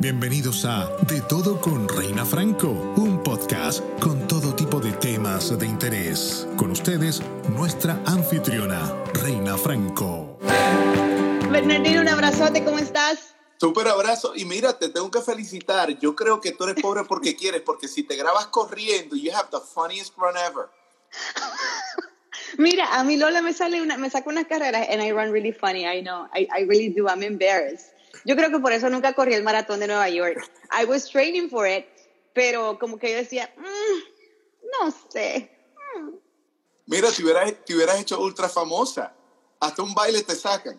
Bienvenidos 0.00 0.64
a 0.64 0.86
De 1.08 1.20
Todo 1.22 1.60
con 1.60 1.88
Reina 1.88 2.24
Franco, 2.24 2.68
un 2.68 3.20
podcast 3.24 3.82
con 3.98 4.28
todo 4.28 4.54
tipo 4.54 4.78
de 4.78 4.92
temas 4.92 5.58
de 5.58 5.66
interés. 5.66 6.46
Con 6.56 6.70
ustedes, 6.70 7.20
nuestra 7.48 8.00
anfitriona, 8.06 8.94
Reina 9.14 9.58
Franco. 9.58 10.38
Bernardino, 11.50 12.02
un 12.02 12.06
abrazote, 12.06 12.62
¿cómo 12.62 12.78
estás? 12.78 13.34
Súper 13.56 13.88
abrazo. 13.88 14.36
Y 14.36 14.44
mira, 14.44 14.78
te 14.78 14.88
tengo 14.88 15.10
que 15.10 15.20
felicitar. 15.20 15.98
Yo 15.98 16.14
creo 16.14 16.40
que 16.40 16.52
tú 16.52 16.62
eres 16.62 16.80
pobre 16.80 17.02
porque 17.02 17.34
quieres, 17.34 17.62
porque 17.62 17.88
si 17.88 18.04
te 18.04 18.14
grabas 18.14 18.46
corriendo, 18.46 19.16
you 19.16 19.32
have 19.34 19.48
the 19.50 19.58
funniest 19.74 20.16
run 20.16 20.36
ever. 20.36 20.68
Mira, 22.56 22.86
a 22.92 23.02
mi 23.02 23.16
Lola 23.16 23.42
me 23.42 23.52
sale 23.52 23.82
una, 23.82 23.98
me 23.98 24.10
saca 24.10 24.30
unas 24.30 24.46
carreras 24.46 24.86
and 24.88 25.02
I 25.02 25.10
run 25.10 25.32
really 25.32 25.52
funny. 25.52 25.86
I 25.86 26.02
know, 26.02 26.28
I, 26.32 26.46
I 26.56 26.62
really 26.62 26.88
do. 26.88 27.08
I'm 27.08 27.24
embarrassed. 27.24 27.97
Yo 28.28 28.36
creo 28.36 28.50
que 28.50 28.58
por 28.58 28.72
eso 28.72 28.90
nunca 28.90 29.14
corrí 29.14 29.32
el 29.32 29.42
maratón 29.42 29.80
de 29.80 29.86
Nueva 29.86 30.10
York. 30.10 30.36
I 30.78 30.84
was 30.84 31.08
training 31.08 31.48
for 31.48 31.66
it, 31.66 31.86
pero 32.34 32.78
como 32.78 32.98
que 32.98 33.10
yo 33.10 33.16
decía, 33.16 33.50
mm, 33.56 34.84
no 34.84 34.94
sé. 35.10 35.50
Mm". 35.96 36.10
Mira, 36.84 37.10
te 37.10 37.22
hubieras, 37.22 37.54
te 37.64 37.74
hubieras 37.74 37.98
hecho 37.98 38.20
ultra 38.20 38.50
famosa. 38.50 39.14
Hasta 39.58 39.82
un 39.82 39.94
baile 39.94 40.22
te 40.24 40.36
sacan. 40.36 40.78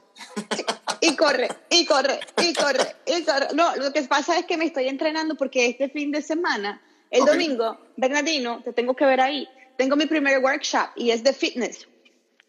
Y 1.02 1.16
corre, 1.16 1.48
y 1.72 1.86
corre, 1.88 2.20
y 2.38 2.54
corre, 2.54 2.96
y 3.08 3.24
corre. 3.24 3.48
No, 3.56 3.76
lo 3.78 3.92
que 3.94 4.04
pasa 4.04 4.38
es 4.38 4.46
que 4.46 4.56
me 4.56 4.66
estoy 4.66 4.88
entrenando 4.88 5.36
porque 5.36 5.66
este 5.66 5.90
fin 5.90 6.12
de 6.12 6.22
semana, 6.22 6.80
el 7.10 7.26
domingo, 7.26 7.80
Bernardino, 7.98 8.62
te 8.64 8.74
tengo 8.74 8.96
que 8.96 9.06
ver 9.06 9.22
ahí. 9.22 9.48
Tengo 9.76 9.96
mi 9.96 10.06
primer 10.06 10.44
workshop 10.44 10.90
y 10.96 11.10
es 11.10 11.24
de 11.24 11.34
fitness. 11.34 11.88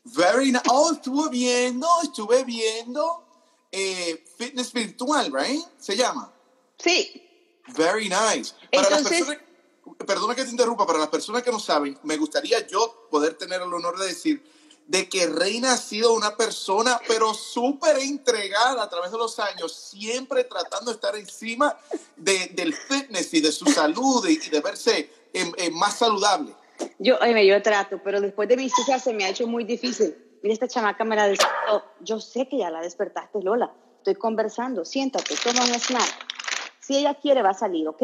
Very 0.04 0.52
nice. 0.52 0.64
Oh, 0.68 0.92
estuve 0.92 1.30
viendo, 1.30 1.88
estuve 2.02 2.44
viendo 2.44 3.29
eh, 3.72 4.24
fitness 4.36 4.72
virtual, 4.72 5.32
right? 5.32 5.60
Se 5.78 5.96
llama. 5.96 6.32
Sí, 6.78 7.26
Very 7.76 8.08
nice. 8.08 8.52
Para 8.72 8.90
las 8.90 8.98
Entonces- 9.00 9.26
personas, 9.26 9.38
perdona 10.06 10.34
que 10.34 10.44
te 10.44 10.50
interrumpa, 10.50 10.86
para 10.86 10.98
las 10.98 11.08
personas 11.08 11.42
que 11.42 11.52
no 11.52 11.60
saben, 11.60 11.96
me 12.02 12.16
gustaría 12.16 12.66
yo 12.66 13.06
poder 13.10 13.34
tener 13.34 13.60
el 13.62 13.72
honor 13.72 13.96
de 13.98 14.06
decir 14.08 14.42
de 14.88 15.08
que 15.08 15.28
Reina 15.28 15.74
ha 15.74 15.76
sido 15.76 16.12
una 16.14 16.36
persona, 16.36 17.00
pero 17.06 17.32
súper 17.32 17.98
entregada 17.98 18.82
a 18.82 18.88
través 18.90 19.12
de 19.12 19.18
los 19.18 19.38
años, 19.38 19.72
siempre 19.72 20.42
tratando 20.42 20.90
de 20.90 20.96
estar 20.96 21.14
encima 21.14 21.78
de- 22.16 22.48
del 22.54 22.74
fitness 22.74 23.32
y 23.34 23.40
de 23.40 23.52
su 23.52 23.66
salud 23.66 24.26
y, 24.28 24.36
de 24.38 24.60
verse 24.60 25.08
em, 25.32 25.52
em, 25.58 25.72
más 25.74 25.96
saludable. 25.98 26.52
Yo, 26.98 27.18
yo 27.24 27.62
trato, 27.62 28.00
pero 28.02 28.20
después 28.20 28.48
de 28.48 28.56
mis 28.56 28.72
hijas 28.80 29.04
se 29.04 29.12
me 29.12 29.24
ha 29.24 29.28
hecho 29.28 29.46
muy 29.46 29.62
difícil. 29.62 30.16
Mira, 30.42 30.52
esta 30.54 30.68
chamaca 30.68 31.04
me 31.04 31.16
la 31.16 31.26
despertó. 31.28 31.84
Yo 32.00 32.20
sé 32.20 32.48
que 32.48 32.58
ya 32.58 32.70
la 32.70 32.80
despertaste, 32.80 33.42
Lola. 33.42 33.72
Estoy 33.98 34.14
conversando. 34.14 34.84
Siéntate, 34.84 35.34
toma 35.42 35.62
un 35.64 35.74
snack. 35.74 36.26
Si 36.80 36.96
ella 36.96 37.14
quiere, 37.14 37.42
va 37.42 37.50
a 37.50 37.54
salir, 37.54 37.86
¿ok? 37.88 38.02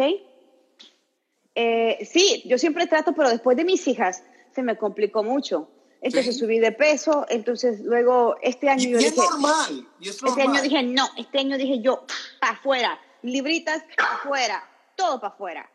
Eh, 1.54 2.06
sí, 2.10 2.42
yo 2.46 2.58
siempre 2.58 2.86
trato, 2.86 3.12
pero 3.14 3.30
después 3.30 3.56
de 3.56 3.64
mis 3.64 3.86
hijas 3.88 4.22
se 4.54 4.62
me 4.62 4.76
complicó 4.76 5.22
mucho. 5.22 5.68
Entonces 6.02 6.34
Sí. 6.34 6.40
subí 6.40 6.58
de 6.58 6.72
peso, 6.72 7.24
entonces 7.30 7.80
luego 7.80 8.36
este 8.42 8.68
año 8.68 8.82
Y, 8.82 8.92
yo 8.92 9.00
y 9.00 9.04
es 9.06 9.14
dije, 9.14 9.26
normal, 9.30 9.88
y 9.98 10.08
es 10.10 10.16
este 10.16 10.28
año 10.28 10.44
normal. 10.44 10.62
dije 10.62 10.82
no, 10.82 11.08
este 11.16 11.38
año 11.38 11.56
dije 11.56 11.80
yo, 11.80 12.04
para 12.38 12.52
afuera, 12.52 13.00
libritas 13.22 13.82
para 13.96 14.12
afuera, 14.16 14.70
todo 14.94 15.18
para 15.18 15.32
afuera. 15.34 15.70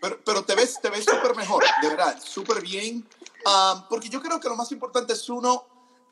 Pero, 0.00 0.20
pero 0.24 0.44
te 0.44 0.54
ves 0.54 0.80
te 0.80 0.88
ves 0.90 1.04
súper 1.04 1.34
mejor, 1.34 1.64
de 1.82 1.88
verdad, 1.88 2.16
súper 2.22 2.62
bien. 2.62 3.04
Um, 3.44 3.88
porque 3.90 4.08
yo 4.08 4.22
creo 4.22 4.38
que 4.38 4.48
lo 4.48 4.54
más 4.56 4.70
importante 4.70 5.12
es 5.14 5.28
uno 5.28 5.66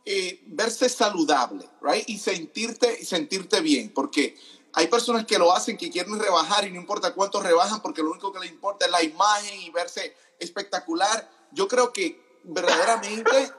eh, 0.04 0.42
verse 0.46 0.88
saludable, 0.88 1.68
right? 1.80 2.08
Y 2.08 2.18
sentirte, 2.18 3.04
sentirte 3.04 3.60
bien. 3.60 3.92
Porque 3.94 4.36
hay 4.72 4.86
personas 4.88 5.26
que 5.26 5.38
lo 5.38 5.52
hacen, 5.52 5.76
que 5.76 5.90
quieren 5.90 6.18
rebajar 6.18 6.66
y 6.66 6.70
no 6.70 6.80
importa 6.80 7.14
cuánto 7.14 7.40
rebajan, 7.40 7.80
porque 7.82 8.02
lo 8.02 8.10
único 8.10 8.32
que 8.32 8.40
les 8.40 8.50
importa 8.50 8.86
es 8.86 8.90
la 8.90 9.02
imagen 9.02 9.60
y 9.60 9.70
verse 9.70 10.14
espectacular. 10.38 11.30
Yo 11.52 11.68
creo 11.68 11.92
que 11.92 12.20
verdaderamente 12.44 13.52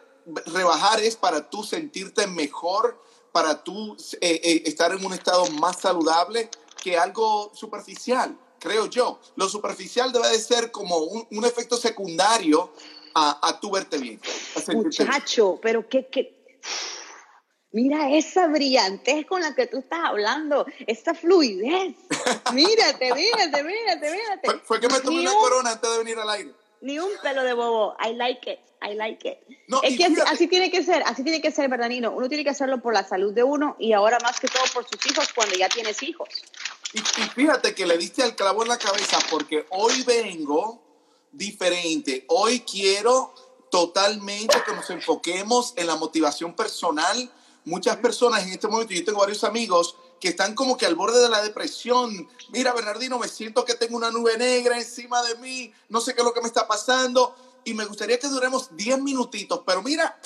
rebajar 0.47 0.99
es 0.99 1.15
para 1.15 1.49
tú 1.49 1.63
sentirte 1.63 2.27
mejor, 2.27 3.01
para 3.31 3.63
tú 3.63 3.95
eh, 4.21 4.41
eh, 4.43 4.63
estar 4.65 4.91
en 4.91 5.05
un 5.05 5.13
estado 5.13 5.45
más 5.51 5.79
saludable 5.79 6.49
que 6.81 6.97
algo 6.97 7.51
superficial, 7.53 8.37
creo 8.59 8.87
yo. 8.87 9.19
Lo 9.35 9.47
superficial 9.47 10.11
debe 10.11 10.29
de 10.29 10.39
ser 10.39 10.71
como 10.71 10.97
un, 10.97 11.27
un 11.31 11.45
efecto 11.45 11.77
secundario 11.77 12.73
a, 13.15 13.47
a 13.47 13.59
tú 13.59 13.71
verte 13.71 13.97
bien. 13.97 14.19
a 14.55 14.59
sentirte 14.59 14.97
bien. 15.03 15.07
Muchacho, 15.07 15.59
pero 15.61 15.87
qué, 15.87 16.07
qué. 16.07 16.43
Mira 17.71 18.11
esa 18.11 18.47
brillantez 18.47 19.25
con 19.25 19.41
la 19.41 19.55
que 19.55 19.65
tú 19.65 19.79
estás 19.79 19.99
hablando, 20.03 20.65
esa 20.85 21.15
fluidez. 21.15 21.95
Mírate, 22.53 23.13
mírate, 23.15 23.63
mírate, 23.63 24.11
mírate. 24.11 24.45
Fue, 24.45 24.59
fue 24.59 24.79
que 24.79 24.87
me 24.89 24.99
tomé 24.99 25.15
Ni 25.17 25.21
una 25.21 25.33
un- 25.33 25.39
corona 25.41 25.71
antes 25.71 25.89
de 25.91 25.97
venir 25.97 26.19
al 26.19 26.29
aire. 26.29 26.51
Ni 26.81 26.99
un 26.99 27.09
pelo 27.23 27.43
de 27.43 27.53
bobo. 27.53 27.95
I 28.05 28.13
like 28.13 28.51
it. 28.51 28.59
I 28.87 28.93
like 28.95 29.27
it. 29.27 29.57
No, 29.69 29.81
es 29.81 29.97
que 29.97 30.05
así, 30.05 30.15
así 30.27 30.47
tiene 30.47 30.69
que 30.69 30.83
ser, 30.83 31.01
así 31.05 31.23
tiene 31.23 31.41
que 31.41 31.49
ser, 31.49 31.69
¿verdad, 31.69 31.87
Nino? 31.87 32.11
Uno 32.11 32.27
tiene 32.27 32.43
que 32.43 32.49
hacerlo 32.51 32.79
por 32.81 32.93
la 32.93 33.03
salud 33.07 33.33
de 33.33 33.41
uno 33.41 33.75
y 33.79 33.93
ahora 33.93 34.19
más 34.19 34.39
que 34.39 34.49
todo 34.49 34.63
por 34.73 34.85
sus 34.87 35.03
hijos 35.09 35.31
cuando 35.33 35.55
ya 35.55 35.69
tienes 35.69 36.03
hijos. 36.03 36.27
Y, 36.93 36.99
y 36.99 37.23
fíjate 37.33 37.73
que 37.73 37.87
le 37.87 37.97
diste 37.97 38.21
al 38.21 38.35
clavo 38.35 38.61
en 38.63 38.67
la 38.69 38.77
cabeza 38.77 39.17
porque 39.31 39.65
hoy 39.69 40.03
vengo 40.03 40.92
diferente. 41.33 42.25
Hoy 42.29 42.61
quiero 42.61 43.33
totalmente 43.69 44.55
que 44.65 44.73
nos 44.73 44.89
enfoquemos 44.91 45.73
en 45.75 45.87
la 45.87 45.95
motivación 45.95 46.55
personal. 46.55 47.31
Muchas 47.65 47.97
personas 47.97 48.43
en 48.43 48.53
este 48.53 48.67
momento, 48.67 48.93
yo 48.93 49.03
tengo 49.03 49.19
varios 49.19 49.43
amigos 49.43 49.97
que 50.21 50.29
están 50.29 50.55
como 50.55 50.77
que 50.77 50.85
al 50.85 50.95
borde 50.95 51.21
de 51.21 51.29
la 51.29 51.41
depresión. 51.41 52.29
Mira, 52.51 52.71
Bernardino, 52.73 53.19
me 53.19 53.27
siento 53.27 53.65
que 53.65 53.73
tengo 53.73 53.97
una 53.97 54.11
nube 54.11 54.37
negra 54.37 54.77
encima 54.77 55.21
de 55.23 55.35
mí, 55.35 55.73
no 55.89 55.99
sé 55.99 56.13
qué 56.13 56.21
es 56.21 56.25
lo 56.25 56.33
que 56.33 56.41
me 56.41 56.47
está 56.47 56.67
pasando. 56.67 57.35
Y 57.65 57.73
me 57.73 57.85
gustaría 57.85 58.19
que 58.19 58.27
duremos 58.27 58.75
10 58.75 59.01
minutitos, 59.01 59.61
pero 59.65 59.81
mira, 59.81 60.19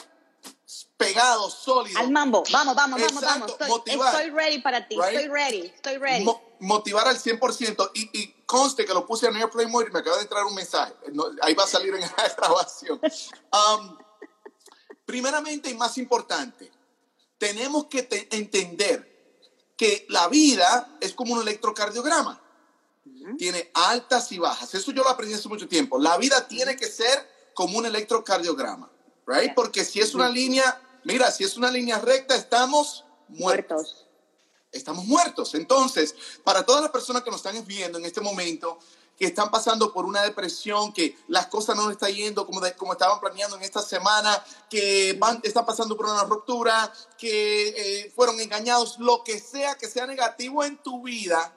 pegados, 0.97 1.53
sólidos. 1.53 2.01
Al 2.01 2.11
mambo. 2.11 2.43
Vamos, 2.51 2.75
vamos, 2.75 2.99
vamos, 2.99 3.21
Exacto, 3.23 3.39
vamos. 3.39 3.51
Estoy, 3.51 3.67
motivar. 3.69 4.15
estoy 4.15 4.29
ready 4.31 4.61
para 4.61 4.87
ti. 4.87 4.95
Right? 4.95 5.05
Estoy 5.13 5.27
ready. 5.27 5.59
Estoy 5.67 5.97
ready. 5.97 6.23
Mo- 6.25 6.41
motivar 6.59 7.07
al 7.07 7.17
100%. 7.19 7.91
Y, 7.93 8.09
y 8.19 8.27
conste 8.45 8.85
que 8.85 8.93
lo 8.93 9.05
puse 9.05 9.27
en 9.27 9.35
Airplane 9.37 9.69
Mode 9.69 9.87
y 9.89 9.93
me 9.93 9.99
acaba 9.99 10.15
de 10.17 10.23
entrar 10.23 10.43
un 10.45 10.55
mensaje. 10.55 10.93
No, 11.13 11.25
ahí 11.41 11.53
va 11.53 11.63
a 11.65 11.67
salir 11.67 11.93
en 11.93 12.01
la 12.01 12.13
grabación. 12.37 12.99
Um, 13.01 13.97
primeramente 15.05 15.69
y 15.69 15.75
más 15.75 15.97
importante, 15.97 16.71
tenemos 17.37 17.85
que 17.85 18.03
te- 18.03 18.27
entender 18.35 19.15
que 19.77 20.05
la 20.09 20.27
vida 20.27 20.97
es 20.99 21.13
como 21.13 21.35
un 21.35 21.41
electrocardiograma. 21.41 22.41
Tiene 23.37 23.69
altas 23.73 24.31
y 24.31 24.39
bajas. 24.39 24.73
Eso 24.73 24.91
yo 24.91 25.03
lo 25.03 25.09
aprendí 25.09 25.33
hace 25.35 25.47
mucho 25.49 25.67
tiempo. 25.67 25.99
La 25.99 26.17
vida 26.17 26.47
tiene 26.47 26.75
que 26.75 26.87
ser 26.87 27.51
como 27.53 27.77
un 27.77 27.85
electrocardiograma. 27.85 28.89
Right? 29.25 29.53
Porque 29.53 29.83
si 29.83 29.99
es 29.99 30.15
una 30.15 30.29
línea, 30.29 30.81
mira, 31.07 31.31
si 31.31 31.43
es 31.43 31.57
una 31.57 31.71
línea 31.71 31.99
recta, 31.99 32.35
estamos 32.35 33.03
muertos 33.29 33.77
Muertos. 33.77 34.05
estamos 34.71 35.05
muertos. 35.05 35.55
Entonces, 35.55 36.13
para 36.43 36.65
todas 36.65 36.81
las 36.81 36.91
personas 36.91 37.23
que 37.23 37.31
nos 37.31 37.43
están 37.45 37.65
viendo 37.65 37.97
en 37.97 38.05
este 38.05 38.21
momento, 38.21 38.77
que 39.17 39.25
están 39.25 39.49
pasando 39.49 39.91
por 39.91 40.05
una 40.05 40.21
depresión, 40.21 40.93
que 40.93 41.17
las 41.27 41.47
cosas 41.47 41.75
no 41.75 41.89
están 41.89 42.13
yendo 42.13 42.45
como, 42.45 42.61
de- 42.61 42.75
como 42.75 42.93
estaban 42.93 43.19
planeando 43.19 43.55
en 43.57 43.63
esta 43.63 43.81
semana, 43.81 44.43
que 44.69 45.15
van, 45.19 45.39
están 45.43 45.65
pasando 45.65 45.97
por 45.97 46.05
una 46.05 46.23
ruptura, 46.23 46.93
que 47.17 47.69
eh, 47.69 48.11
fueron 48.15 48.39
engañados, 48.39 48.97
lo 48.99 49.23
que 49.23 49.39
sea 49.39 49.75
que 49.75 49.89
sea 49.89 50.05
negativo 50.05 50.63
en 50.63 50.77
tu 50.77 51.01
vida, 51.01 51.51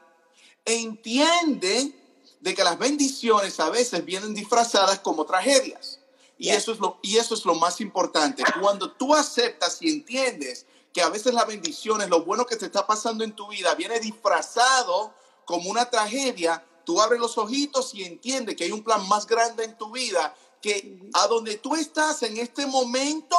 entiende 0.64 1.94
de 2.40 2.54
que 2.54 2.64
las 2.64 2.78
bendiciones 2.78 3.60
a 3.60 3.70
veces 3.70 4.04
vienen 4.04 4.34
disfrazadas 4.34 5.00
como 5.00 5.24
tragedias. 5.26 5.99
Y, 6.40 6.48
eso 6.48 6.72
es 6.72 6.80
lo, 6.80 6.98
y 7.02 7.18
eso 7.18 7.34
es 7.34 7.44
lo 7.44 7.54
más 7.54 7.82
importante. 7.82 8.42
Cuando 8.62 8.90
tú 8.92 9.14
aceptas 9.14 9.76
y 9.82 9.90
entiendes 9.90 10.64
que 10.90 11.02
a 11.02 11.10
veces 11.10 11.34
las 11.34 11.46
bendiciones, 11.46 12.08
lo 12.08 12.24
bueno 12.24 12.46
que 12.46 12.56
te 12.56 12.64
está 12.64 12.86
pasando 12.86 13.24
en 13.24 13.36
tu 13.36 13.46
vida, 13.48 13.74
viene 13.74 14.00
disfrazado 14.00 15.12
como 15.44 15.68
una 15.68 15.90
tragedia, 15.90 16.64
tú 16.86 16.98
abres 16.98 17.20
los 17.20 17.36
ojitos 17.36 17.94
y 17.94 18.04
entiendes 18.04 18.56
que 18.56 18.64
hay 18.64 18.72
un 18.72 18.82
plan 18.82 19.06
más 19.06 19.26
grande 19.26 19.64
en 19.64 19.76
tu 19.76 19.90
vida, 19.90 20.34
que 20.62 21.10
a 21.12 21.26
donde 21.26 21.58
tú 21.58 21.74
estás 21.74 22.22
en 22.22 22.38
este 22.38 22.64
momento 22.64 23.36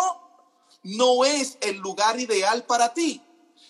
no 0.84 1.26
es 1.26 1.58
el 1.62 1.78
lugar 1.78 2.20
ideal 2.20 2.66
para 2.66 2.94
ti. 2.94 3.20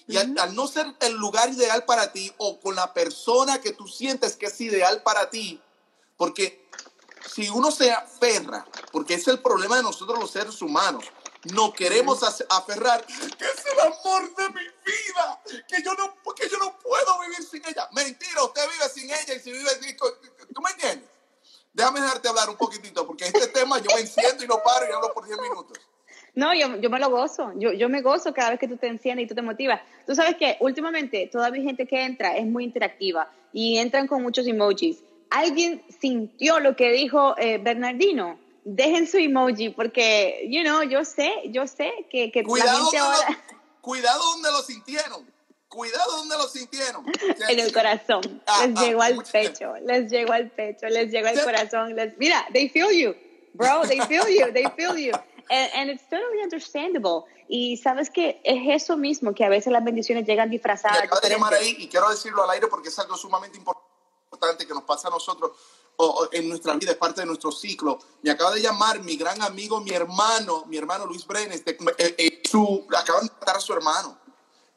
Y 0.07 0.17
al, 0.17 0.37
al 0.39 0.53
no 0.53 0.67
ser 0.67 0.93
el 0.99 1.13
lugar 1.13 1.49
ideal 1.53 1.85
para 1.85 2.11
ti 2.11 2.29
o 2.35 2.59
con 2.59 2.75
la 2.75 2.93
persona 2.93 3.61
que 3.61 3.71
tú 3.71 3.87
sientes 3.87 4.35
que 4.35 4.47
es 4.47 4.59
ideal 4.59 5.03
para 5.03 5.29
ti, 5.29 5.61
porque 6.17 6.67
si 7.27 7.49
uno 7.49 7.71
se 7.71 7.91
aferra, 7.91 8.65
porque 8.91 9.15
es 9.15 9.27
el 9.27 9.39
problema 9.39 9.77
de 9.77 9.83
nosotros 9.83 10.19
los 10.19 10.31
seres 10.31 10.61
humanos, 10.61 11.05
no 11.53 11.73
queremos 11.73 12.21
aferrar, 12.49 13.05
que 13.05 13.45
es 13.45 13.65
el 13.73 13.79
amor 13.79 14.35
de 14.35 14.49
mi 14.49 14.61
vida, 14.61 15.41
que 15.67 15.81
yo 15.83 15.93
no, 15.95 16.33
que 16.35 16.47
yo 16.49 16.57
no 16.57 16.77
puedo 16.79 17.19
vivir 17.21 17.43
sin 17.43 17.61
ella. 17.65 17.87
Mentira, 17.93 18.43
usted 18.43 18.61
vive 18.71 18.89
sin 18.89 19.09
ella 19.09 19.33
y 19.35 19.39
si 19.39 19.51
vive 19.51 19.69
sin... 19.81 19.97
¿Tú 19.97 20.61
me 20.61 20.71
entiendes? 20.71 21.09
Déjame 21.73 22.01
dejarte 22.01 22.27
hablar 22.27 22.49
un 22.49 22.57
poquitito, 22.57 23.07
porque 23.07 23.25
este 23.25 23.47
tema 23.47 23.79
yo 23.79 23.95
me 23.95 24.01
enciendo 24.01 24.43
y 24.43 24.47
no 24.47 24.61
paro 24.63 24.85
y 24.89 24.93
hablo 24.93 25.13
por 25.13 25.25
10 25.25 25.39
minutos. 25.39 25.79
No, 26.33 26.53
yo, 26.53 26.77
yo 26.77 26.89
me 26.89 26.99
lo 26.99 27.09
gozo. 27.09 27.51
Yo, 27.55 27.73
yo 27.73 27.89
me 27.89 28.01
gozo 28.01 28.33
cada 28.33 28.51
vez 28.51 28.59
que 28.59 28.67
tú 28.67 28.77
te 28.77 28.87
enciendes 28.87 29.25
y 29.25 29.27
tú 29.27 29.35
te 29.35 29.41
motivas. 29.41 29.81
Tú 30.05 30.15
sabes 30.15 30.35
que 30.37 30.57
últimamente 30.59 31.29
toda 31.31 31.49
mi 31.51 31.61
gente 31.61 31.85
que 31.85 32.03
entra 32.03 32.37
es 32.37 32.45
muy 32.45 32.63
interactiva 32.63 33.29
y 33.51 33.77
entran 33.77 34.07
con 34.07 34.21
muchos 34.21 34.47
emojis. 34.47 35.03
¿Alguien 35.31 35.81
sintió 36.01 36.59
lo 36.59 36.75
que 36.75 36.91
dijo 36.91 37.35
eh, 37.37 37.57
Bernardino? 37.57 38.37
Dejen 38.65 39.07
su 39.07 39.17
emoji 39.17 39.69
porque, 39.69 40.45
you 40.51 40.61
know, 40.61 40.83
yo 40.83 41.05
sé, 41.05 41.33
yo 41.45 41.65
sé 41.67 42.05
que, 42.11 42.31
que 42.31 42.43
Cuidado, 42.43 42.77
la 42.77 42.83
gente 42.83 42.97
ahora... 42.97 43.29
lo, 43.29 43.57
cuidado 43.81 44.23
donde 44.33 44.51
lo 44.51 44.61
sintieron. 44.61 45.25
Cuidado 45.69 46.17
donde 46.17 46.37
lo 46.37 46.47
sintieron. 46.49 47.05
En 47.49 47.59
el 47.59 47.71
corazón. 47.71 48.41
Ah, 48.45 48.67
les 48.67 48.77
ah, 48.77 48.83
llegó 48.83 49.01
al 49.01 49.23
pecho, 49.23 49.73
les 49.85 50.11
llegó 50.11 50.33
al 50.33 50.51
pecho, 50.51 50.87
les 50.87 51.09
llegó 51.09 51.29
al 51.29 51.41
corazón. 51.41 51.95
Les, 51.95 52.17
mira, 52.17 52.45
they 52.51 52.67
feel 52.67 52.91
you, 52.91 53.15
bro, 53.53 53.83
they 53.87 54.01
feel 54.01 54.27
you, 54.27 54.51
they 54.51 54.65
feel 54.75 54.97
you. 54.97 55.13
And, 55.49 55.71
and 55.75 55.89
it's 55.89 56.03
totally 56.09 56.43
understandable. 56.43 57.23
Y 57.47 57.77
sabes 57.77 58.09
que 58.09 58.41
es 58.43 58.81
eso 58.81 58.97
mismo, 58.97 59.33
que 59.33 59.45
a 59.45 59.49
veces 59.49 59.71
las 59.71 59.83
bendiciones 59.83 60.25
llegan 60.25 60.49
disfrazadas. 60.49 61.09
de 61.21 61.29
llamar 61.29 61.53
ahí 61.53 61.73
y 61.79 61.87
quiero 61.87 62.09
decirlo 62.09 62.43
al 62.43 62.49
aire 62.49 62.67
porque 62.67 62.89
es 62.89 62.99
algo 62.99 63.15
sumamente 63.15 63.57
importante 63.57 63.90
que 64.39 64.73
nos 64.73 64.83
pasa 64.83 65.07
a 65.07 65.11
nosotros 65.11 65.51
o- 65.97 66.27
en 66.31 66.47
nuestra 66.49 66.73
vida, 66.75 66.91
es 66.91 66.97
parte 66.97 67.21
de 67.21 67.27
nuestro 67.27 67.51
ciclo. 67.51 67.99
Me 68.23 68.31
acaba 68.31 68.51
de 68.51 68.61
llamar 68.61 69.03
mi 69.03 69.17
gran 69.17 69.39
amigo, 69.41 69.81
mi 69.81 69.91
hermano, 69.91 70.63
mi 70.67 70.77
hermano 70.77 71.05
Luis 71.05 71.27
Brenes, 71.27 71.63
de- 71.63 71.77
eh, 71.97 72.15
eh, 72.17 72.41
su, 72.49 72.87
acaban 72.97 73.27
de 73.27 73.33
matar 73.33 73.57
a 73.57 73.59
su 73.59 73.73
hermano 73.73 74.17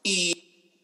y, 0.03 0.33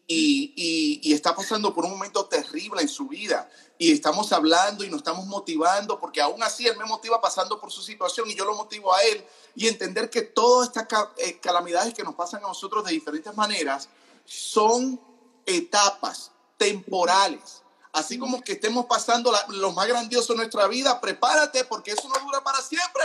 y, 0.07 0.53
y- 0.55 0.99
y 1.03 1.13
está 1.13 1.35
pasando 1.35 1.73
por 1.73 1.85
un 1.85 1.91
momento 1.91 2.25
terrible 2.25 2.81
en 2.81 2.87
su 2.89 3.07
vida. 3.07 3.49
Y 3.77 3.91
estamos 3.91 4.31
hablando 4.31 4.83
y 4.83 4.89
nos 4.89 4.99
estamos 4.99 5.25
motivando, 5.27 5.99
porque 5.99 6.21
aún 6.21 6.41
así 6.41 6.65
él 6.65 6.77
me 6.77 6.85
motiva 6.85 7.19
pasando 7.21 7.59
por 7.59 7.71
su 7.71 7.81
situación 7.81 8.29
y 8.29 8.35
yo 8.35 8.45
lo 8.45 8.55
motivo 8.55 8.93
a 8.93 9.01
él. 9.03 9.23
Y 9.55 9.67
entender 9.67 10.09
que 10.09 10.21
todas 10.23 10.69
estas 10.69 10.87
eh, 11.17 11.39
calamidades 11.39 11.93
que 11.93 12.03
nos 12.03 12.15
pasan 12.15 12.43
a 12.43 12.47
nosotros 12.47 12.83
de 12.85 12.91
diferentes 12.93 13.35
maneras 13.35 13.89
son 14.25 14.99
etapas 15.45 16.31
temporales. 16.57 17.60
Así 17.93 18.17
como 18.17 18.41
que 18.41 18.53
estemos 18.53 18.85
pasando 18.85 19.31
la- 19.31 19.45
lo 19.49 19.71
más 19.73 19.87
grandioso 19.87 20.33
de 20.33 20.37
nuestra 20.37 20.67
vida, 20.67 20.99
prepárate 21.01 21.65
porque 21.65 21.91
eso 21.91 22.07
no 22.07 22.23
dura 22.25 22.41
para 22.43 22.59
siempre. 22.59 23.03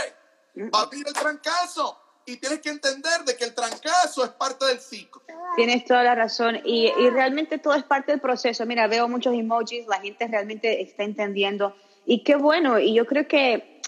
Va 0.73 0.81
a 0.81 0.85
venir 0.87 1.05
el 1.07 1.13
trancazo. 1.13 1.97
Y 2.25 2.37
tienes 2.37 2.59
que 2.59 2.69
entender 2.69 3.23
de 3.25 3.37
que 3.37 3.45
el 3.45 3.53
trancazo 3.53 4.23
es 4.25 4.31
parte 4.31 4.65
del 4.65 4.79
ciclo. 4.79 5.21
Tienes 5.55 5.85
toda 5.85 6.03
la 6.03 6.13
razón 6.13 6.57
y, 6.65 6.87
y 6.99 7.09
realmente 7.09 7.57
todo 7.57 7.73
es 7.75 7.83
parte 7.83 8.11
del 8.11 8.19
proceso. 8.19 8.65
Mira, 8.65 8.87
veo 8.87 9.07
muchos 9.07 9.33
emojis, 9.33 9.87
la 9.87 9.99
gente 10.01 10.27
realmente 10.27 10.81
está 10.81 11.03
entendiendo 11.03 11.73
y 12.05 12.23
qué 12.25 12.35
bueno. 12.35 12.79
Y 12.79 12.93
yo 12.93 13.05
creo 13.05 13.27
que 13.29 13.81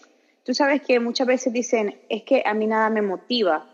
tú 0.46 0.54
sabes 0.54 0.82
que 0.82 1.02
muchas 1.02 1.28
veces 1.28 1.52
dicen, 1.52 2.00
es 2.08 2.24
que 2.24 2.42
a 2.46 2.54
mí 2.54 2.66
nada 2.66 2.90
me 2.90 3.02
motiva 3.02 3.70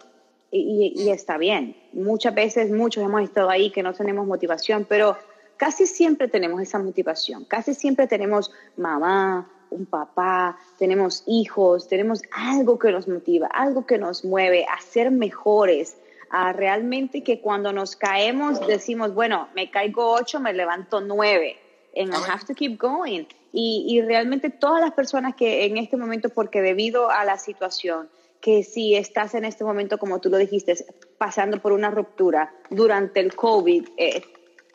y, 0.49 0.93
y- 0.97 1.03
y 1.03 1.09
está 1.11 1.37
bien. 1.37 1.77
Muchas 1.93 2.33
veces, 2.33 2.71
muchos 2.71 3.03
hemos 3.03 3.21
estado 3.21 3.51
ahí 3.51 3.71
que 3.71 3.83
no 3.83 3.93
tenemos 3.93 4.25
motivación, 4.25 4.85
pero 4.89 5.15
casi 5.57 5.87
siempre 5.87 6.27
tenemos 6.27 6.61
esa 6.61 6.79
motivación. 6.79 7.45
Casi 7.45 7.73
siempre 7.73 8.07
tenemos 8.07 8.51
mamá, 8.77 9.49
un 9.69 9.85
papá, 9.85 10.57
tenemos 10.77 11.23
hijos, 11.27 11.87
tenemos 11.87 12.21
algo 12.31 12.79
que 12.79 12.91
nos 12.91 13.07
motiva, 13.07 13.47
algo 13.47 13.85
que 13.85 13.97
nos 13.97 14.23
mueve 14.23 14.65
a 14.65 14.79
ser 14.81 15.11
mejores, 15.11 15.97
a 16.29 16.53
realmente 16.53 17.23
que 17.23 17.41
cuando 17.41 17.71
nos 17.73 17.95
caemos 17.95 18.65
decimos, 18.67 19.13
bueno, 19.13 19.47
me 19.55 19.69
caigo 19.69 20.11
ocho, 20.11 20.39
me 20.39 20.53
levanto 20.53 21.01
nueve, 21.01 21.57
and 21.95 22.09
I 22.09 22.17
have 22.29 22.45
to 22.45 22.53
keep 22.53 22.77
going. 22.79 23.25
Y, 23.53 23.85
y 23.87 24.01
realmente 24.01 24.49
todas 24.49 24.81
las 24.81 24.91
personas 24.91 25.35
que 25.35 25.65
en 25.65 25.77
este 25.77 25.95
momento, 25.95 26.29
porque 26.29 26.61
debido 26.61 27.09
a 27.09 27.23
la 27.23 27.37
situación, 27.37 28.09
que 28.41 28.63
si 28.63 28.95
estás 28.95 29.33
en 29.33 29.45
este 29.45 29.63
momento, 29.63 29.97
como 29.97 30.19
tú 30.19 30.29
lo 30.29 30.37
dijiste, 30.37 30.75
pasando 31.17 31.61
por 31.61 31.71
una 31.71 31.89
ruptura 31.89 32.53
durante 32.69 33.19
el 33.19 33.35
COVID, 33.35 33.87
eh, 33.97 34.21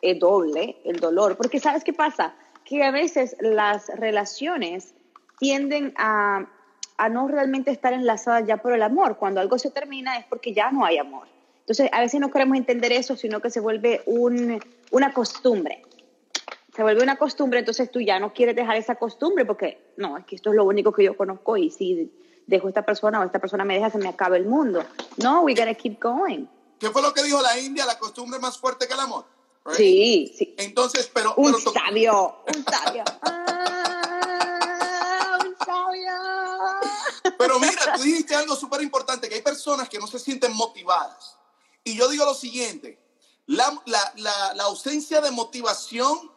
es 0.01 0.19
doble 0.19 0.77
el 0.83 0.99
dolor, 0.99 1.37
porque 1.37 1.59
¿sabes 1.59 1.83
qué 1.83 1.93
pasa? 1.93 2.33
Que 2.65 2.83
a 2.83 2.91
veces 2.91 3.35
las 3.39 3.87
relaciones 3.87 4.93
tienden 5.39 5.93
a, 5.97 6.47
a 6.97 7.09
no 7.09 7.27
realmente 7.27 7.71
estar 7.71 7.93
enlazadas 7.93 8.45
ya 8.45 8.57
por 8.57 8.73
el 8.73 8.83
amor. 8.83 9.17
Cuando 9.17 9.41
algo 9.41 9.57
se 9.57 9.71
termina 9.71 10.17
es 10.17 10.25
porque 10.25 10.53
ya 10.53 10.71
no 10.71 10.85
hay 10.85 10.97
amor. 10.97 11.27
Entonces, 11.61 11.89
a 11.91 11.99
veces 12.01 12.19
no 12.19 12.31
queremos 12.31 12.57
entender 12.57 12.91
eso, 12.91 13.15
sino 13.15 13.39
que 13.39 13.49
se 13.49 13.59
vuelve 13.59 14.01
un, 14.05 14.59
una 14.91 15.13
costumbre. 15.13 15.83
Se 16.75 16.83
vuelve 16.83 17.03
una 17.03 17.17
costumbre, 17.17 17.59
entonces 17.59 17.91
tú 17.91 17.99
ya 17.99 18.19
no 18.19 18.33
quieres 18.33 18.55
dejar 18.55 18.77
esa 18.77 18.95
costumbre 18.95 19.45
porque, 19.45 19.93
no, 19.97 20.17
es 20.17 20.25
que 20.25 20.35
esto 20.35 20.51
es 20.51 20.55
lo 20.55 20.63
único 20.63 20.91
que 20.91 21.03
yo 21.03 21.17
conozco 21.17 21.57
y 21.57 21.69
si 21.69 22.11
dejo 22.47 22.67
a 22.67 22.69
esta 22.69 22.85
persona 22.85 23.19
o 23.19 23.23
esta 23.23 23.39
persona 23.39 23.65
me 23.65 23.75
deja, 23.75 23.89
se 23.89 23.97
me 23.97 24.09
acaba 24.09 24.37
el 24.37 24.45
mundo. 24.45 24.83
No, 25.17 25.41
we 25.41 25.53
gotta 25.53 25.73
keep 25.73 25.99
going. 26.01 26.45
¿Qué 26.79 26.89
fue 26.89 27.01
lo 27.01 27.13
que 27.13 27.23
dijo 27.23 27.41
la 27.41 27.59
India? 27.59 27.85
La 27.85 27.99
costumbre 27.99 28.39
más 28.39 28.57
fuerte 28.57 28.87
que 28.87 28.93
el 28.93 28.99
amor. 28.99 29.25
Right? 29.65 29.77
Sí, 29.77 30.33
sí. 30.37 30.55
Entonces, 30.57 31.09
pero... 31.13 31.33
Un 31.35 31.53
pero 31.53 31.71
sabio, 31.73 32.37
un 32.47 32.65
sabio. 32.71 33.03
Ah, 33.21 35.37
un 35.45 35.55
sabio. 35.65 36.11
Pero 37.37 37.59
mira, 37.59 37.93
tú 37.95 38.01
dijiste 38.03 38.35
algo 38.35 38.55
súper 38.55 38.81
importante, 38.81 39.29
que 39.29 39.35
hay 39.35 39.41
personas 39.41 39.89
que 39.89 39.99
no 39.99 40.07
se 40.07 40.19
sienten 40.19 40.53
motivadas. 40.53 41.35
Y 41.83 41.95
yo 41.95 42.07
digo 42.09 42.25
lo 42.25 42.33
siguiente, 42.33 42.99
la, 43.47 43.81
la- 43.85 44.13
la- 44.17 44.53
la 44.55 44.63
ausencia 44.63 45.21
de 45.21 45.31
motivación 45.31 46.31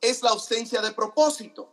es 0.00 0.22
la 0.22 0.30
ausencia 0.30 0.80
de 0.80 0.92
propósito. 0.92 1.68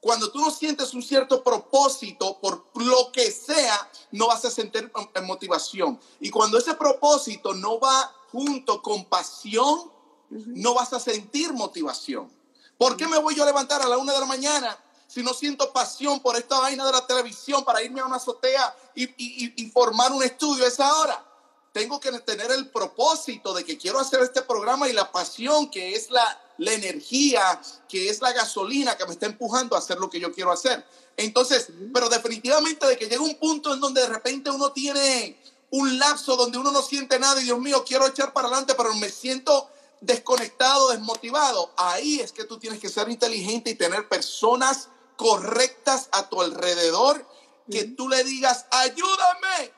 Cuando 0.00 0.30
tú 0.30 0.38
no 0.40 0.50
sientes 0.50 0.94
un 0.94 1.02
cierto 1.02 1.42
propósito 1.42 2.38
por 2.40 2.66
lo 2.74 3.10
que 3.12 3.30
sea, 3.30 3.90
no 4.12 4.28
vas 4.28 4.44
a 4.44 4.50
sentir 4.50 4.90
eh, 5.14 5.20
motivación. 5.22 5.98
Y 6.20 6.30
cuando 6.30 6.58
ese 6.58 6.74
propósito 6.74 7.54
no 7.54 7.80
va 7.80 8.14
junto 8.30 8.82
con 8.82 9.04
pasión, 9.06 9.90
no 10.30 10.74
vas 10.74 10.92
a 10.92 11.00
sentir 11.00 11.52
motivación. 11.52 12.30
¿Por 12.78 12.96
qué 12.96 13.06
me 13.06 13.18
voy 13.18 13.34
yo 13.34 13.42
a 13.42 13.46
levantar 13.46 13.80
a 13.82 13.86
la 13.88 13.96
una 13.98 14.12
de 14.12 14.20
la 14.20 14.26
mañana 14.26 14.76
si 15.06 15.22
no 15.22 15.32
siento 15.32 15.72
pasión 15.72 16.20
por 16.20 16.36
esta 16.36 16.58
vaina 16.60 16.84
de 16.84 16.92
la 16.92 17.06
televisión 17.06 17.64
para 17.64 17.82
irme 17.82 18.00
a 18.00 18.06
una 18.06 18.16
azotea 18.16 18.74
y, 18.94 19.04
y- 19.04 19.44
y- 19.46 19.52
y 19.64 19.70
formar 19.70 20.12
un 20.12 20.22
estudio 20.22 20.64
a 20.64 20.68
esa 20.68 20.92
hora? 20.98 21.24
Tengo 21.72 22.00
que 22.00 22.10
tener 22.20 22.50
el 22.50 22.68
propósito 22.70 23.52
de 23.54 23.64
que 23.64 23.76
quiero 23.78 23.98
hacer 24.00 24.20
este 24.20 24.42
programa 24.42 24.88
y 24.88 24.92
la 24.92 25.12
pasión 25.12 25.70
que 25.70 25.94
es 25.94 26.10
la, 26.10 26.40
la 26.58 26.72
energía, 26.72 27.60
que 27.88 28.08
es 28.08 28.20
la 28.20 28.32
gasolina 28.32 28.96
que 28.96 29.04
me 29.06 29.12
está 29.12 29.26
empujando 29.26 29.76
a 29.76 29.78
hacer 29.78 29.98
lo 29.98 30.08
que 30.10 30.18
yo 30.18 30.32
quiero 30.32 30.50
hacer. 30.52 30.84
Entonces, 31.18 31.68
pero 31.94 32.08
definitivamente 32.08 32.86
de 32.86 32.96
que 32.98 33.06
llega 33.06 33.22
un 33.22 33.34
punto 33.36 33.72
en 33.74 33.80
donde 33.80 34.00
de 34.02 34.08
repente 34.08 34.50
uno 34.50 34.72
tiene 34.72 35.38
un 35.70 35.98
lapso 35.98 36.36
donde 36.36 36.58
uno 36.58 36.70
no 36.72 36.80
siente 36.82 37.18
nada 37.18 37.40
y 37.40 37.44
Dios 37.44 37.58
mío, 37.58 37.84
quiero 37.86 38.06
echar 38.06 38.32
para 38.32 38.48
adelante, 38.48 38.74
pero 38.74 38.94
me 38.94 39.08
siento 39.10 39.68
desconectado, 40.00 40.90
desmotivado. 40.90 41.72
Ahí 41.76 42.20
es 42.20 42.32
que 42.32 42.44
tú 42.44 42.58
tienes 42.58 42.80
que 42.80 42.88
ser 42.88 43.08
inteligente 43.08 43.70
y 43.70 43.74
tener 43.74 44.08
personas 44.08 44.88
correctas 45.16 46.08
a 46.12 46.28
tu 46.28 46.40
alrededor 46.40 47.26
que 47.70 47.84
tú 47.84 48.08
le 48.08 48.22
digas, 48.22 48.66
ayúdame, 48.70 49.72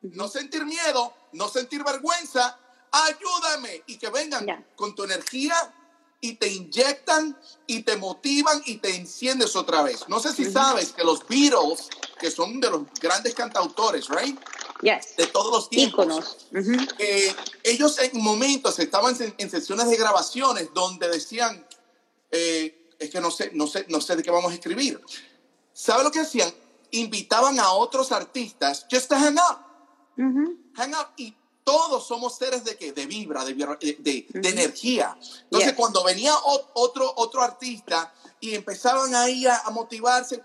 no 0.00 0.28
sentir 0.28 0.64
miedo, 0.64 1.12
no 1.32 1.48
sentir 1.48 1.84
vergüenza, 1.84 2.58
ayúdame 2.90 3.84
y 3.86 3.98
que 3.98 4.10
vengan 4.10 4.66
con 4.76 4.94
tu 4.94 5.04
energía 5.04 5.74
y 6.20 6.34
te 6.34 6.48
inyectan 6.48 7.38
y 7.66 7.82
te 7.82 7.96
motivan 7.96 8.60
y 8.66 8.78
te 8.78 8.96
enciendes 8.96 9.54
otra 9.54 9.82
vez. 9.82 10.08
No 10.08 10.18
sé 10.18 10.32
si 10.32 10.50
sabes 10.50 10.92
que 10.92 11.04
los 11.04 11.26
Beatles, 11.28 11.88
que 12.18 12.30
son 12.30 12.60
de 12.60 12.70
los 12.70 12.82
grandes 13.00 13.34
cantautores, 13.34 14.08
right? 14.08 14.38
Yes. 14.82 15.16
De 15.16 15.26
todos 15.26 15.50
los 15.52 15.68
tiempos. 15.70 16.04
Íconos. 16.06 16.46
Ujú. 16.52 16.86
eh, 16.98 17.34
ellos 17.64 17.98
en 17.98 18.20
momentos 18.22 18.78
estaban 18.78 19.16
en, 19.20 19.34
en 19.38 19.50
sesiones 19.50 19.88
de 19.90 19.96
grabaciones 19.96 20.68
donde 20.72 21.08
decían, 21.08 21.66
eh, 22.30 22.88
es 22.98 23.10
que 23.10 23.20
no 23.20 23.30
sé, 23.30 23.50
no 23.54 23.66
sé, 23.66 23.86
no 23.88 24.00
sé 24.00 24.16
de 24.16 24.22
qué 24.22 24.30
vamos 24.30 24.50
a 24.52 24.54
escribir. 24.54 25.00
¿Sabe 25.72 26.04
lo 26.04 26.10
que 26.10 26.20
hacían? 26.20 26.52
Invitaban 26.92 27.58
a 27.60 27.72
otros 27.72 28.12
artistas 28.12 28.86
just 28.90 29.08
to 29.08 29.14
hang 29.16 29.38
out, 29.38 29.58
Ujú. 30.16 30.56
hang 30.74 30.94
out 30.94 31.08
y 31.16 31.34
todos 31.64 32.06
somos 32.06 32.36
seres 32.38 32.64
de 32.64 32.76
qué? 32.76 32.92
De 32.92 33.04
vibra, 33.06 33.44
de, 33.44 33.54
vibra- 33.54 33.78
de, 33.78 33.96
de- 33.98 34.26
de 34.30 34.48
energía. 34.48 35.16
Entonces 35.44 35.70
Yes. 35.70 35.76
cuando 35.76 36.02
venía 36.02 36.34
otro, 36.74 37.12
otro 37.16 37.42
artista 37.42 38.12
y 38.40 38.54
empezaban 38.54 39.14
ahí 39.14 39.46
a, 39.46 39.58
a 39.58 39.70
motivarse, 39.70 40.42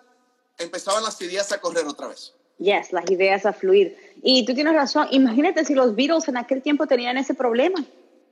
empezaban 0.58 1.02
las 1.04 1.20
ideas 1.22 1.52
a 1.54 1.62
correr 1.62 1.88
otra 1.88 2.08
vez. 2.08 2.34
Yes, 2.60 2.94
las 2.94 3.10
ideas 3.10 3.46
a 3.46 3.54
fluir. 3.54 3.98
Y 4.22 4.46
tú 4.46 4.54
tienes 4.54 4.74
razón. 4.74 5.08
Imagínate 5.12 5.66
si 5.66 5.74
los 5.74 5.96
Beatles 5.96 6.28
en 6.28 6.38
aquel 6.38 6.62
tiempo 6.62 6.88
tenían 6.88 7.18
ese 7.18 7.34
problema. 7.34 7.84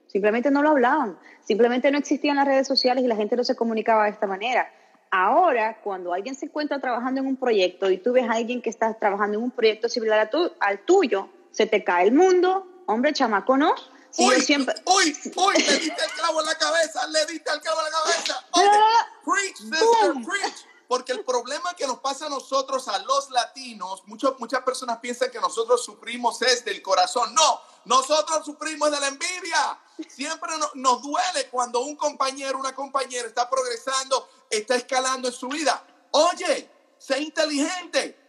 Simplemente 0.08 0.51
no 0.51 0.62
lo 0.62 0.70
hablaban. 0.70 1.18
Simplemente 1.44 1.90
no 1.92 1.98
existían 1.98 2.36
las 2.38 2.46
redes 2.46 2.68
sociales 2.68 3.04
y 3.04 3.08
la 3.08 3.16
gente 3.16 3.36
no 3.36 3.44
se 3.44 3.56
comunicaba 3.56 4.06
de 4.06 4.12
esta 4.12 4.28
manera. 4.28 4.72
Ahora, 5.10 5.82
cuando 5.84 6.13
alguien 6.13 6.36
se 6.36 6.46
encuentra 6.46 6.80
trabajando 6.80 7.20
en 7.20 7.28
un 7.28 7.36
proyecto 7.36 7.90
y 7.90 7.98
tú 7.98 8.13
ves 8.13 8.30
a 8.30 8.34
alguien 8.34 8.62
que 8.62 8.70
está 8.70 8.94
trabajando 8.94 9.38
en 9.38 9.44
un 9.44 9.51
proyecto 9.51 9.90
similar 9.90 10.20
a 10.20 10.30
tu- 10.30 10.51
al 10.60 10.80
tuyo, 10.86 11.28
se 11.51 11.66
te 11.66 11.84
cae 11.84 12.08
el 12.08 12.13
mundo. 12.13 12.68
Hombre, 12.86 13.12
chamaco, 13.13 13.58
¿no? 13.58 13.74
Si 14.12 14.25
uy, 14.25 14.36
siempre... 14.42 14.75
uy, 14.86 15.16
uy, 15.36 15.54
le 15.54 15.74
diste 15.80 16.04
el 16.04 16.12
clavo 16.18 16.42
en 16.42 16.46
la 16.46 16.56
cabeza, 16.56 17.08
le 17.08 17.25
diste 17.25 17.51
el 17.54 17.60
clavo 17.62 17.80
en 17.80 17.86
la 17.86 17.92
cabeza. 17.92 18.46
Ah, 18.54 19.06
preach, 19.25 19.56
sister, 19.58 20.13
preach, 20.25 20.66
Porque 20.91 21.13
el 21.13 21.24
problema 21.24 21.74
que 21.74 21.88
nos 21.88 22.00
pasa 22.00 22.25
a 22.25 22.29
nosotros, 22.29 22.86
a 22.89 23.00
los 23.00 23.29
latinos, 23.29 24.03
muchas 24.07 24.38
muchas 24.39 24.62
personas 24.62 25.00
piensan 25.00 25.31
que 25.31 25.39
nosotros 25.39 25.86
sufrimos 25.86 26.41
es 26.41 26.65
del 26.65 26.81
corazón. 26.81 27.33
No, 27.33 27.62
nosotros 27.86 28.43
sufrimos 28.43 28.91
de 28.91 29.00
la 29.00 29.07
envidia. 29.07 29.79
Siempre 30.10 30.51
nos 30.74 31.01
duele 31.01 31.48
cuando 31.50 31.79
un 31.79 31.95
compañero, 31.95 32.60
una 32.60 32.75
compañera 32.75 33.25
está 33.25 33.50
progresando, 33.50 34.27
está 34.50 34.75
escalando 34.75 35.29
en 35.29 35.33
su 35.33 35.48
vida. 35.48 35.81
Oye, 36.12 36.69
sé 36.98 37.21
inteligente. 37.21 38.27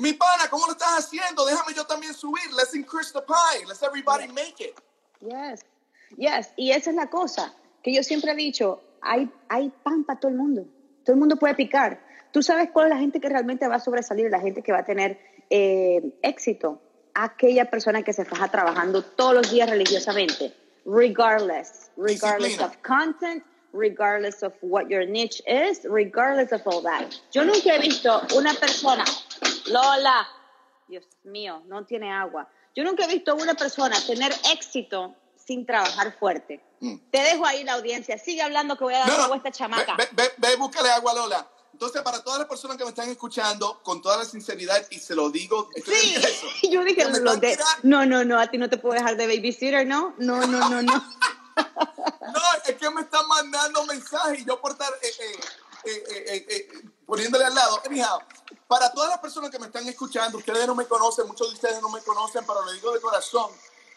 Mi 0.00 0.12
pana, 0.12 0.50
¿cómo 0.50 0.66
lo 0.66 0.72
estás 0.72 1.04
haciendo? 1.04 1.44
Déjame 1.44 1.72
yo 1.72 1.86
también 1.86 2.14
subir. 2.14 2.52
Let's 2.52 2.74
increase 2.74 3.12
the 3.12 3.22
pie. 3.22 3.64
Let's 3.68 3.80
everybody 3.80 4.26
make 4.26 4.56
it. 4.58 4.74
Yes. 5.20 5.64
Yes. 6.16 6.48
Y 6.56 6.72
esa 6.72 6.90
es 6.90 6.96
la 6.96 7.08
cosa 7.08 7.54
que 7.80 7.94
yo 7.94 8.02
siempre 8.02 8.32
he 8.32 8.34
dicho. 8.34 8.82
Hay, 9.02 9.32
hay 9.48 9.68
pan 9.84 10.02
para 10.02 10.18
todo 10.18 10.32
el 10.32 10.38
mundo. 10.38 10.66
Todo 11.04 11.14
el 11.14 11.20
mundo 11.20 11.36
puede 11.36 11.54
picar. 11.54 12.00
Tú 12.32 12.42
sabes 12.42 12.70
cuál 12.72 12.86
es 12.86 12.94
la 12.94 12.98
gente 12.98 13.20
que 13.20 13.28
realmente 13.28 13.68
va 13.68 13.76
a 13.76 13.80
sobresalir, 13.80 14.30
la 14.30 14.40
gente 14.40 14.62
que 14.62 14.72
va 14.72 14.78
a 14.78 14.84
tener 14.84 15.18
eh, 15.50 16.00
éxito. 16.22 16.80
Aquella 17.14 17.70
persona 17.70 18.02
que 18.02 18.12
se 18.12 18.24
faja 18.24 18.48
trabajando 18.48 19.02
todos 19.02 19.34
los 19.34 19.50
días 19.50 19.68
religiosamente, 19.68 20.54
regardless, 20.86 21.90
regardless 21.96 22.58
of 22.58 22.74
content, 22.82 23.44
regardless 23.72 24.42
of 24.42 24.54
what 24.62 24.88
your 24.88 25.06
niche 25.06 25.42
is, 25.46 25.84
regardless 25.84 26.52
of 26.52 26.66
all 26.66 26.82
that. 26.82 27.12
Yo 27.32 27.44
nunca 27.44 27.74
he 27.74 27.78
visto 27.80 28.22
una 28.34 28.54
persona, 28.54 29.04
Lola, 29.66 30.26
Dios 30.88 31.04
mío, 31.24 31.62
no 31.66 31.84
tiene 31.84 32.10
agua. 32.10 32.48
Yo 32.74 32.84
nunca 32.84 33.04
he 33.04 33.08
visto 33.08 33.34
una 33.34 33.54
persona 33.54 33.96
tener 34.06 34.32
éxito 34.52 35.14
sin 35.46 35.66
trabajar 35.66 36.16
fuerte. 36.18 36.62
Mm. 36.80 36.96
Te 37.10 37.18
dejo 37.18 37.46
ahí 37.46 37.64
la 37.64 37.74
audiencia. 37.74 38.18
Sigue 38.18 38.42
hablando 38.42 38.76
que 38.76 38.84
voy 38.84 38.94
a 38.94 39.00
dar 39.00 39.10
agua 39.10 39.34
a 39.34 39.38
esta 39.38 39.50
chamaca. 39.50 39.96
Ve, 39.96 40.08
ve, 40.12 40.32
ve, 40.38 40.56
búscale 40.56 40.90
agua, 40.90 41.14
Lola. 41.14 41.48
Entonces, 41.72 42.02
para 42.02 42.22
todas 42.22 42.38
las 42.38 42.48
personas 42.48 42.76
que 42.76 42.84
me 42.84 42.90
están 42.90 43.08
escuchando, 43.08 43.80
con 43.82 44.02
toda 44.02 44.18
la 44.18 44.24
sinceridad, 44.24 44.86
y 44.90 44.98
se 44.98 45.14
lo 45.14 45.30
digo, 45.30 45.68
sí, 45.74 46.14
eso, 46.14 46.46
yo 46.70 46.84
dije, 46.84 47.04
lo 47.20 47.36
de, 47.36 47.58
no, 47.82 48.04
no, 48.04 48.24
no, 48.24 48.38
a 48.38 48.46
ti 48.48 48.58
no 48.58 48.68
te 48.68 48.76
puedo 48.76 48.94
dejar 48.94 49.16
de 49.16 49.26
babysitter, 49.26 49.86
¿no? 49.86 50.14
No, 50.18 50.46
no, 50.46 50.68
no, 50.68 50.82
no. 50.82 50.92
no, 51.56 52.40
es 52.66 52.76
que 52.76 52.90
me 52.90 53.00
están 53.00 53.26
mandando 53.26 53.84
mensajes 53.86 54.40
y 54.40 54.44
yo 54.44 54.60
por 54.60 54.72
estar 54.72 54.92
eh, 55.02 55.40
eh, 55.84 56.46
eh, 56.48 56.68
poniéndole 57.06 57.44
al 57.44 57.54
lado. 57.54 57.82
Anyhow, 57.86 58.20
para 58.68 58.92
todas 58.92 59.10
las 59.10 59.18
personas 59.18 59.50
que 59.50 59.58
me 59.58 59.66
están 59.66 59.86
escuchando, 59.88 60.38
ustedes 60.38 60.66
no 60.66 60.74
me 60.74 60.86
conocen, 60.86 61.26
muchos 61.26 61.48
de 61.48 61.54
ustedes 61.54 61.80
no 61.80 61.88
me 61.88 62.00
conocen, 62.02 62.44
pero 62.46 62.64
lo 62.64 62.72
digo 62.72 62.92
de 62.92 63.00
corazón, 63.00 63.50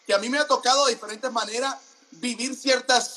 que 0.06 0.14
a 0.14 0.18
mí 0.18 0.28
me 0.28 0.38
ha 0.38 0.46
tocado 0.46 0.86
de 0.86 0.94
diferentes 0.94 1.30
maneras 1.32 1.76
vivir 2.12 2.54
ciertas, 2.54 3.16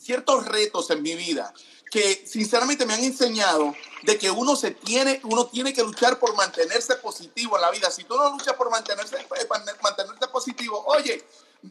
ciertos 0.00 0.46
retos 0.46 0.90
en 0.90 1.02
mi 1.02 1.14
vida 1.14 1.52
que 1.92 2.24
sinceramente 2.26 2.86
me 2.86 2.94
han 2.94 3.04
enseñado 3.04 3.74
de 4.04 4.16
que 4.18 4.30
uno 4.30 4.56
se 4.56 4.70
tiene, 4.70 5.20
uno 5.24 5.48
tiene 5.48 5.74
que 5.74 5.82
luchar 5.82 6.18
por 6.18 6.34
mantenerse 6.34 6.96
positivo 6.96 7.56
en 7.56 7.60
la 7.60 7.70
vida. 7.70 7.90
Si 7.90 8.04
tú 8.04 8.16
no 8.16 8.30
luchas 8.30 8.54
por 8.54 8.70
mantenerse, 8.70 9.16
eh, 9.16 9.48
mantenerte 9.82 10.26
positivo, 10.28 10.82
oye, 10.86 11.22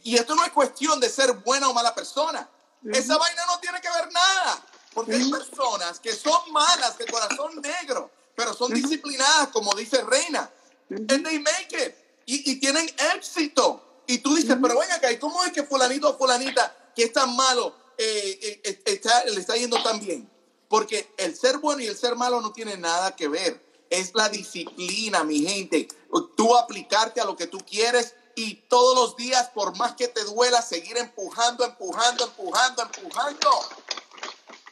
y 0.04 0.16
esto 0.16 0.36
no 0.36 0.46
es 0.46 0.52
cuestión 0.52 1.00
de 1.00 1.10
ser 1.10 1.34
buena 1.34 1.70
o 1.70 1.74
mala 1.74 1.96
persona. 1.96 2.48
Esa 2.94 3.18
vaina 3.18 3.46
no 3.48 3.60
tiene 3.60 3.82
que 3.82 3.90
ver 3.90 4.12
nada. 4.12 4.64
Porque 4.94 5.16
hay 5.16 5.32
personas 5.32 6.00
que 6.00 6.14
son 6.14 6.52
malas, 6.52 7.00
de 7.00 7.08
corazón 7.08 7.60
negro, 7.60 8.12
pero 8.36 8.54
son 8.54 8.72
disciplinadas, 8.76 9.48
como 9.48 9.74
dice 9.74 10.04
Reina. 10.04 10.52
And 10.92 11.26
they 11.26 11.40
make 11.40 11.72
it. 11.72 11.96
Y, 12.32 12.50
y 12.50 12.56
tienen 12.62 12.90
éxito. 13.14 14.04
Y 14.08 14.20
tú 14.20 14.34
dices, 14.36 14.56
pero 14.62 14.80
venga 14.80 14.96
acá, 14.96 15.12
¿y 15.12 15.18
cómo 15.18 15.44
es 15.44 15.52
que 15.52 15.64
fulanito 15.64 16.12
o 16.12 16.18
fulanita 16.18 16.74
que 16.96 17.04
es 17.04 17.12
tan 17.12 17.36
malo 17.36 17.76
eh, 17.98 18.40
eh, 18.42 18.62
eh, 18.64 18.82
está, 18.86 19.26
le 19.26 19.38
está 19.38 19.58
yendo 19.58 19.84
tan 19.84 20.00
bien? 20.00 20.30
Porque 20.70 21.14
el 21.18 21.36
ser 21.36 21.58
bueno 21.58 21.82
y 21.82 21.88
el 21.88 21.98
ser 21.98 22.16
malo 22.16 22.40
no 22.40 22.54
tiene 22.54 22.78
nada 22.78 23.18
que 23.18 23.28
ver. 23.28 23.62
Es 23.90 24.16
la 24.16 24.30
disciplina, 24.30 25.26
mi 25.26 25.46
gente. 25.46 25.90
Tú 26.38 26.56
aplicarte 26.56 27.20
a 27.20 27.26
lo 27.26 27.36
que 27.36 27.48
tú 27.48 27.58
quieres 27.70 28.16
y 28.36 28.56
todos 28.70 28.96
los 28.96 29.18
días, 29.18 29.50
por 29.50 29.76
más 29.76 29.96
que 29.96 30.08
te 30.08 30.24
duela, 30.24 30.62
seguir 30.62 30.96
empujando, 30.96 31.66
empujando, 31.66 32.24
empujando, 32.24 32.84
empujando. 32.84 33.50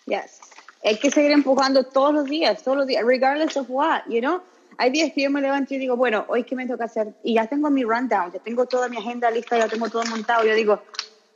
Yes. 0.06 0.40
Hay 0.86 0.98
que 0.98 1.12
seguir 1.12 1.32
empujando 1.32 1.84
todos 1.84 2.14
los 2.14 2.24
días, 2.24 2.64
todos 2.64 2.78
los 2.78 2.88
días, 2.88 3.04
regardless 3.04 3.58
of 3.58 3.66
what, 3.68 4.04
you 4.08 4.22
know. 4.22 4.42
Hay 4.82 4.92
días 4.92 5.12
que 5.14 5.24
yo 5.24 5.30
me 5.30 5.42
levanto 5.42 5.74
y 5.74 5.78
digo, 5.78 5.98
bueno, 5.98 6.24
hoy 6.30 6.46
qué 6.46 6.56
me 6.56 6.66
toca 6.66 6.86
hacer. 6.86 7.14
Y 7.22 7.34
ya 7.34 7.48
tengo 7.48 7.70
mi 7.70 7.84
rundown, 7.84 8.32
ya 8.32 8.40
tengo 8.40 8.66
toda 8.66 8.88
mi 8.88 8.96
agenda 8.96 9.30
lista, 9.30 9.58
ya 9.58 9.68
tengo 9.68 9.90
todo 9.90 10.06
montado. 10.06 10.46
Yo 10.46 10.56
digo, 10.56 10.82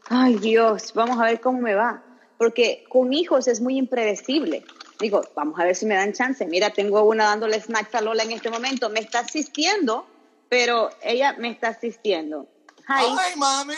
ay 0.07 0.37
Dios, 0.37 0.93
vamos 0.93 1.19
a 1.19 1.25
ver 1.25 1.41
cómo 1.41 1.59
me 1.59 1.75
va. 1.75 2.01
Porque 2.37 2.85
con 2.87 3.11
hijos 3.11 3.49
es 3.49 3.59
muy 3.59 3.77
impredecible. 3.77 4.63
Digo, 4.97 5.23
vamos 5.35 5.59
a 5.59 5.65
ver 5.65 5.75
si 5.75 5.85
me 5.85 5.95
dan 5.95 6.13
chance. 6.13 6.45
Mira, 6.45 6.69
tengo 6.69 7.03
una 7.03 7.25
dándole 7.25 7.59
snacks 7.59 7.93
a 7.95 8.01
Lola 8.01 8.23
en 8.23 8.31
este 8.31 8.49
momento. 8.49 8.89
Me 8.89 9.01
está 9.01 9.19
asistiendo, 9.19 10.07
pero 10.47 10.89
ella 11.01 11.35
me 11.37 11.49
está 11.49 11.67
asistiendo. 11.67 12.47
Hi. 12.87 13.03
Hi, 13.09 13.35
mommy. 13.35 13.75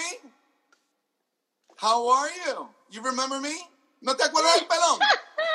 How 1.81 2.07
are 2.13 2.31
you? 2.45 2.69
You 2.91 3.01
remember 3.01 3.41
me? 3.41 3.55
¿No 4.01 4.15
te 4.15 4.25
acuerdas 4.25 4.57
del 4.57 4.67
pelón? 4.67 4.99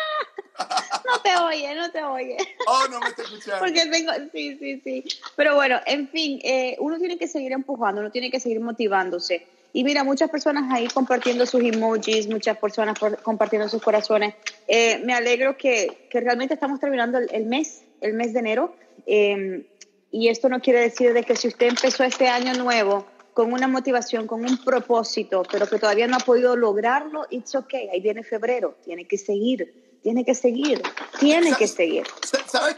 no 1.06 1.20
te 1.22 1.36
oye, 1.36 1.74
no 1.74 1.90
te 1.90 2.02
oye. 2.02 2.36
Oh, 2.66 2.88
no 2.90 3.00
me 3.00 3.08
está 3.08 3.22
escuchando. 3.22 3.58
Porque 3.58 3.86
tengo, 3.86 4.12
sí, 4.32 4.56
sí, 4.58 4.80
sí. 4.82 5.04
Pero 5.36 5.54
bueno, 5.54 5.80
en 5.86 6.08
fin, 6.08 6.40
eh, 6.42 6.76
uno 6.80 6.98
tiene 6.98 7.18
que 7.18 7.28
seguir 7.28 7.52
empujando, 7.52 8.00
uno 8.00 8.10
tiene 8.10 8.30
que 8.30 8.40
seguir 8.40 8.60
motivándose. 8.60 9.46
Y 9.72 9.84
mira, 9.84 10.02
muchas 10.02 10.30
personas 10.30 10.72
ahí 10.72 10.88
compartiendo 10.88 11.46
sus 11.46 11.62
emojis, 11.62 12.28
muchas 12.28 12.58
personas 12.58 12.98
compartiendo 13.22 13.68
sus 13.68 13.82
corazones. 13.82 14.34
Eh, 14.66 15.00
me 15.04 15.14
alegro 15.14 15.56
que, 15.56 16.08
que, 16.10 16.20
realmente 16.20 16.54
estamos 16.54 16.80
terminando 16.80 17.18
el, 17.18 17.46
mes, 17.46 17.82
el 18.00 18.14
mes 18.14 18.32
de 18.32 18.40
enero. 18.40 18.74
Eh, 19.06 19.66
y 20.10 20.28
esto 20.28 20.48
no 20.48 20.60
quiere 20.60 20.80
decir 20.80 21.12
de 21.12 21.22
que 21.22 21.36
si 21.36 21.46
usted 21.48 21.68
empezó 21.68 22.02
este 22.02 22.26
año 22.26 22.54
nuevo 22.54 23.06
con 23.32 23.52
una 23.52 23.68
motivación, 23.68 24.26
con 24.26 24.44
un 24.44 24.58
propósito, 24.58 25.44
pero 25.50 25.68
que 25.68 25.78
todavía 25.78 26.08
no 26.08 26.16
ha 26.16 26.20
podido 26.20 26.56
lograrlo, 26.56 27.26
it's 27.30 27.54
okay, 27.54 27.88
ahí 27.88 28.00
viene 28.00 28.24
febrero, 28.24 28.76
tiene 28.84 29.06
que 29.06 29.18
seguir, 29.18 29.72
tiene 30.02 30.24
que 30.24 30.34
seguir, 30.34 30.82
tiene 31.18 31.54
que 31.54 31.68
seguir. 31.68 32.06
¿Sabes 32.46 32.74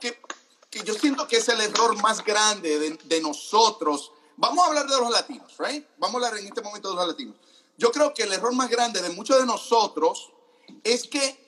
que, 0.00 0.18
que, 0.70 0.84
yo 0.84 0.94
siento 0.94 1.26
que 1.26 1.36
es 1.36 1.48
el 1.48 1.60
error 1.60 2.00
más 2.02 2.24
grande 2.24 2.78
de, 2.78 2.98
de, 3.04 3.20
nosotros? 3.20 4.12
Vamos 4.36 4.64
a 4.64 4.68
hablar 4.68 4.86
de 4.86 4.96
los 4.96 5.10
latinos, 5.10 5.54
right? 5.58 5.84
Vamos 5.98 6.22
a 6.22 6.26
hablar 6.26 6.40
en 6.40 6.46
este 6.46 6.62
momento 6.62 6.90
de 6.90 6.96
los 6.96 7.08
latinos. 7.08 7.36
Yo 7.76 7.90
creo 7.90 8.14
que 8.14 8.22
el 8.22 8.32
error 8.32 8.54
más 8.54 8.70
grande 8.70 9.00
de 9.00 9.10
muchos 9.10 9.38
de 9.38 9.46
nosotros 9.46 10.32
es 10.84 11.04
que 11.04 11.42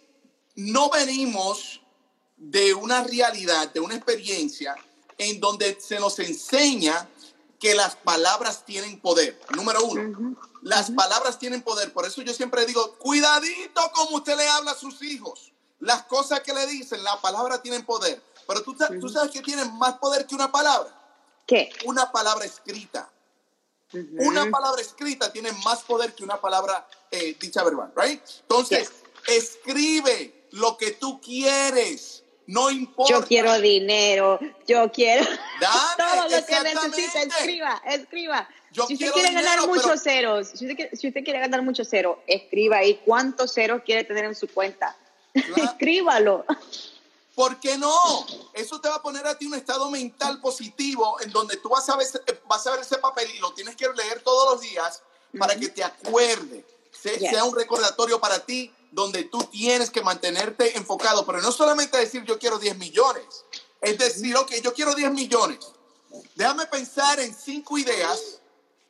no 0.57 0.91
venimos 0.91 1.81
de 2.37 2.75
una 2.75 3.03
realidad, 3.05 3.73
de 3.73 3.81
una 3.81 3.95
experiencia 3.95 4.75
en 5.19 5.41
donde 5.41 5.79
se 5.81 5.99
nos 6.01 6.19
enseña 6.19 7.09
que 7.65 7.75
las 7.75 7.97
palabras 7.97 8.67
tienen 8.67 9.01
poder. 9.01 9.41
Número 9.57 9.83
uno, 9.85 10.37
las 10.61 10.91
palabras 10.91 11.39
tienen 11.39 11.63
poder. 11.63 11.95
Por 11.95 12.05
eso 12.05 12.21
yo 12.21 12.35
siempre 12.35 12.67
digo, 12.67 12.97
cuidadito 12.99 13.81
como 13.95 14.19
usted 14.19 14.37
le 14.37 14.47
habla 14.47 14.73
a 14.73 14.75
sus 14.75 15.01
hijos. 15.01 15.51
Las 15.81 16.03
cosas 16.03 16.41
que 16.41 16.53
le 16.53 16.67
dicen, 16.67 17.03
la 17.03 17.19
palabra 17.23 17.63
tienen 17.63 17.87
poder. 17.87 18.23
Pero 18.47 18.63
tú, 18.63 18.77
tú 19.01 19.09
sabes 19.09 19.31
que 19.31 19.41
tienen 19.41 19.73
más 19.79 19.95
poder 19.95 20.27
que 20.27 20.35
una 20.35 20.53
palabra. 20.53 20.95
¿Qué? 21.47 21.71
Una 21.87 22.13
palabra 22.13 22.45
escrita. 22.45 23.11
Una 24.19 24.51
palabra 24.51 24.83
escrita 24.83 25.33
tiene 25.33 25.51
más 25.65 25.85
poder 25.85 26.15
que 26.15 26.23
una 26.23 26.39
palabra 26.39 26.87
eh, 27.11 27.35
dicha 27.41 27.65
verbal, 27.65 27.95
right? 27.97 28.21
Entonces, 28.43 28.91
escribe 29.27 30.49
lo 30.51 30.77
que 30.77 30.91
tú 30.91 31.19
quieres. 31.19 32.24
No 32.47 32.71
importa. 32.71 33.13
Yo 33.13 33.25
quiero 33.27 33.59
dinero, 33.61 34.39
yo 34.67 34.91
quiero 34.93 35.25
todo 35.97 36.29
lo 36.29 36.47
que 36.47 36.61
necesita, 36.61 37.23
escriba, 37.23 37.83
escriba. 37.87 38.49
si 38.71 38.95
usted 38.95 39.13
quiere 39.13 39.33
ganar 39.33 39.67
muchos 39.67 40.03
ceros, 40.03 40.49
si 40.49 40.67
usted, 40.71 41.25
quiere 41.25 41.41
ganar 41.41 41.63
muchos 41.63 41.89
ceros, 41.89 42.19
escriba 42.27 42.79
ahí 42.79 43.01
cuántos 43.05 43.55
ceros 43.55 43.83
quiere 43.85 44.05
tener 44.05 44.27
en 44.27 44.35
su 44.35 44.49
cuenta. 44.49 44.97
Escríbalo. 45.35 46.45
¿Por 47.35 47.59
qué 47.59 47.79
no? 47.79 47.97
Eso 48.53 48.81
te 48.81 48.89
va 48.89 48.97
a 48.97 49.03
poner 49.03 49.27
a 49.27 49.37
ti 49.37 49.47
un 49.47 49.55
estado 49.55 49.91
mental 49.91 50.41
positivo 50.41 51.21
en 51.21 51.31
donde 51.31 51.57
tú 51.57 51.69
vas 51.69 51.89
a 51.89 51.97
ver, 51.97 52.07
vas 52.47 52.67
a 52.67 52.73
ver 52.73 52.81
ese 52.81 52.99
papel 52.99 53.29
y 53.35 53.39
lo 53.39 53.53
tienes 53.55 53.75
que 53.75 53.89
leer 53.89 54.21
todos 54.21 54.53
los 54.53 54.61
días 54.61 55.03
para 55.37 55.57
que 55.57 55.69
te 55.69 55.83
acuerde, 55.83 56.65
sea 56.93 57.45
un 57.45 57.57
recordatorio 57.57 58.21
para 58.21 58.39
ti 58.39 58.71
donde 58.95 59.25
tú 59.25 59.43
tienes 59.45 59.91
que 59.91 60.03
mantenerte 60.03 60.77
enfocado, 60.79 61.27
pero 61.27 61.43
no 61.43 61.51
solamente 61.51 61.99
decir 61.99 62.25
yo 62.25 62.39
quiero 62.39 62.59
10 62.59 62.79
millones, 62.79 63.45
es 63.81 63.99
decir, 63.99 64.37
ok, 64.37 64.53
yo 64.63 64.73
quiero 64.73 64.95
10 64.95 65.13
millones. 65.13 65.59
Déjame 66.37 66.67
pensar 66.67 67.19
en 67.19 67.35
cinco 67.35 67.77
ideas 67.77 68.39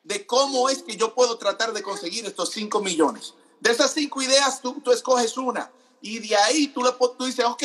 de 0.02 0.26
cómo 0.26 0.68
es 0.68 0.82
que 0.82 0.96
yo 0.96 1.14
puedo 1.14 1.38
tratar 1.38 1.73
de 1.73 1.82
conseguir 1.82 2.26
estos 2.26 2.50
5 2.50 2.80
millones. 2.80 3.32
De 3.61 3.70
esas 3.70 3.92
cinco 3.92 4.20
ideas, 4.20 4.61
tú, 4.61 4.78
tú 4.82 4.92
escoges 4.92 5.38
una 5.38 5.70
y 6.02 6.18
de 6.18 6.37
ahí 6.37 6.68
tú, 6.68 6.82
le, 6.82 6.92
tú 6.92 7.25
dices, 7.25 7.46
ok, 7.46 7.62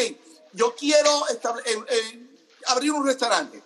yo 0.54 0.74
quiero 0.74 1.28
eh, 1.28 1.38
eh, 1.66 2.38
abrir 2.68 2.94
un 2.94 3.06
restaurante. 3.06 3.62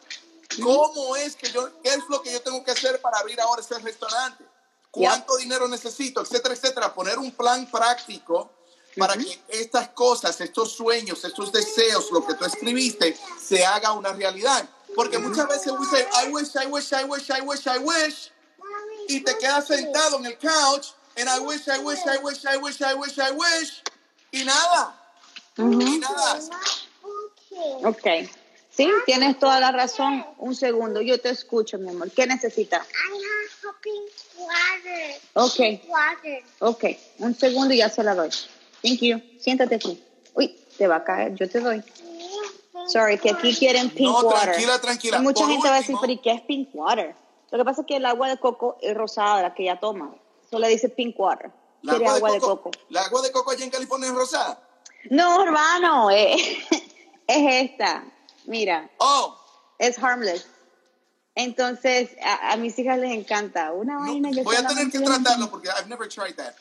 ¿Cómo 0.62 1.16
es 1.16 1.36
que 1.36 1.52
yo, 1.52 1.70
qué 1.84 1.90
es 1.90 2.04
lo 2.10 2.24
que 2.24 2.32
yo 2.32 2.42
tengo 2.42 2.64
que 2.64 2.72
hacer 2.72 3.00
para 3.02 3.20
abrir 3.20 3.40
ahora 3.40 3.62
ese 3.62 3.78
restaurante? 3.78 4.44
¿Cuánto 4.90 5.38
dinero 5.38 5.68
necesito? 5.68 6.22
Etcétera, 6.22 6.56
etcétera. 6.56 6.94
Poner 6.94 7.20
un 7.20 7.32
plan 7.32 7.70
práctico 7.70 8.52
para 8.98 9.16
que 9.16 9.40
estas 9.50 9.90
cosas, 9.90 10.40
estos 10.42 10.74
sueños, 10.74 11.24
estos 11.24 11.52
deseos, 11.52 12.12
lo 12.12 12.26
que 12.26 12.34
tú 12.36 12.46
escribiste, 12.46 13.18
se 13.42 13.66
haga 13.66 13.94
una 13.94 14.14
realidad. 14.14 14.68
Porque 14.96 15.18
muchas 15.18 15.48
veces 15.48 15.74
we 15.80 15.86
say, 15.88 16.06
I 16.14 16.32
wish, 16.32 16.56
I 16.56 16.68
wish, 16.68 16.92
I 16.94 17.04
wish, 17.04 17.30
I 17.30 17.42
wish, 17.42 17.68
I 17.68 17.80
wish, 17.80 18.32
y 19.08 19.22
te 19.22 19.38
quedas 19.38 19.68
sentado 19.68 20.18
en 20.18 20.26
el 20.26 20.38
couch, 20.38 20.94
and 21.18 21.28
I 21.28 21.40
wish, 21.40 21.68
I 21.68 21.80
wish, 21.80 22.00
I 22.06 22.18
wish, 22.18 22.46
I 22.46 22.58
wish, 22.58 22.82
I 22.82 22.94
wish, 22.94 23.18
I 23.20 23.32
wish, 23.32 23.84
y 24.32 24.44
nada. 24.44 25.00
Y 25.58 26.00
nada. 26.00 26.40
Ok. 27.84 28.30
Sí, 28.76 28.90
tienes 29.06 29.38
toda 29.38 29.60
la 29.60 29.72
razón. 29.72 30.26
Un 30.40 30.56
segundo, 30.56 31.00
yo 31.02 31.22
te 31.22 31.30
escucho, 31.30 31.78
mi 31.78 31.90
amor. 31.90 32.10
¿Qué 32.12 32.26
necesitas? 32.26 32.88
Ok. 35.34 35.60
Ok, 36.60 36.84
un 37.20 37.36
segundo 37.36 37.74
y 37.74 37.78
ya 37.78 37.90
se 37.90 38.04
la 38.04 38.16
doy. 38.16 38.32
Thank 38.84 39.00
you. 39.02 39.22
Siéntate 39.40 39.76
aquí. 39.76 40.04
Uy, 40.36 40.56
te 40.78 40.88
va 40.88 40.98
a 40.98 41.04
caer, 41.04 41.34
yo 41.36 41.50
te 41.50 41.60
doy. 41.60 41.84
Sorry, 42.88 43.18
que 43.18 43.32
aquí 43.32 43.56
quieren 43.56 43.90
pink 43.90 44.10
No, 44.12 44.20
water. 44.20 44.42
tranquila, 44.52 44.80
tranquila. 44.82 45.18
Y 45.18 45.22
mucha 45.22 45.44
Por 45.44 45.52
gente 45.52 45.68
va 45.70 45.76
a 45.76 45.80
decir, 45.80 45.96
pero 46.02 46.12
¿y 46.14 46.18
qué 46.18 46.32
es 46.34 46.42
pink 46.42 46.70
water? 46.74 47.16
Lo 47.52 47.58
que 47.58 47.64
pasa 47.66 47.82
es 47.82 47.88
que 47.88 47.96
el 47.96 48.06
agua 48.06 48.28
de 48.30 48.38
coco 48.38 48.78
es 48.82 48.94
rosada, 48.96 49.42
la 49.42 49.54
que 49.54 49.64
ella 49.64 49.80
toma. 49.80 50.14
Solo 50.50 50.68
le 50.68 50.74
dice 50.74 50.90
pink 50.90 51.18
water. 51.18 51.52
La 51.84 51.94
agua 51.94 52.32
de 52.32 52.40
coco. 52.40 52.72
La 52.90 53.02
agua 53.04 53.22
de 53.22 53.32
coco 53.32 53.52
allá 53.52 53.64
en 53.64 53.70
California 53.72 54.10
es 54.10 54.16
rosada. 54.16 54.60
No, 55.10 55.44
hermano, 55.44 56.12
eh, 56.12 56.36
es 57.28 57.70
esta. 57.72 58.04
Mira, 58.46 58.90
Oh, 58.98 59.38
es 59.78 59.98
harmless. 60.02 60.46
Entonces, 61.36 62.10
a, 62.24 62.52
a 62.54 62.58
mis 62.58 62.78
hijas 62.80 63.00
les 63.00 63.12
encanta. 63.12 63.72
Una 63.72 63.96
no, 63.96 64.02
vaina 64.02 64.32
que 64.32 64.44
voy 64.44 64.56
a 64.56 64.68
tener 64.68 64.90
que 64.92 65.00
tratarlo 65.00 65.50
porque 65.50 65.70
I've 65.70 65.88
never 65.88 66.08
tried 66.08 66.36
that. 66.36 66.54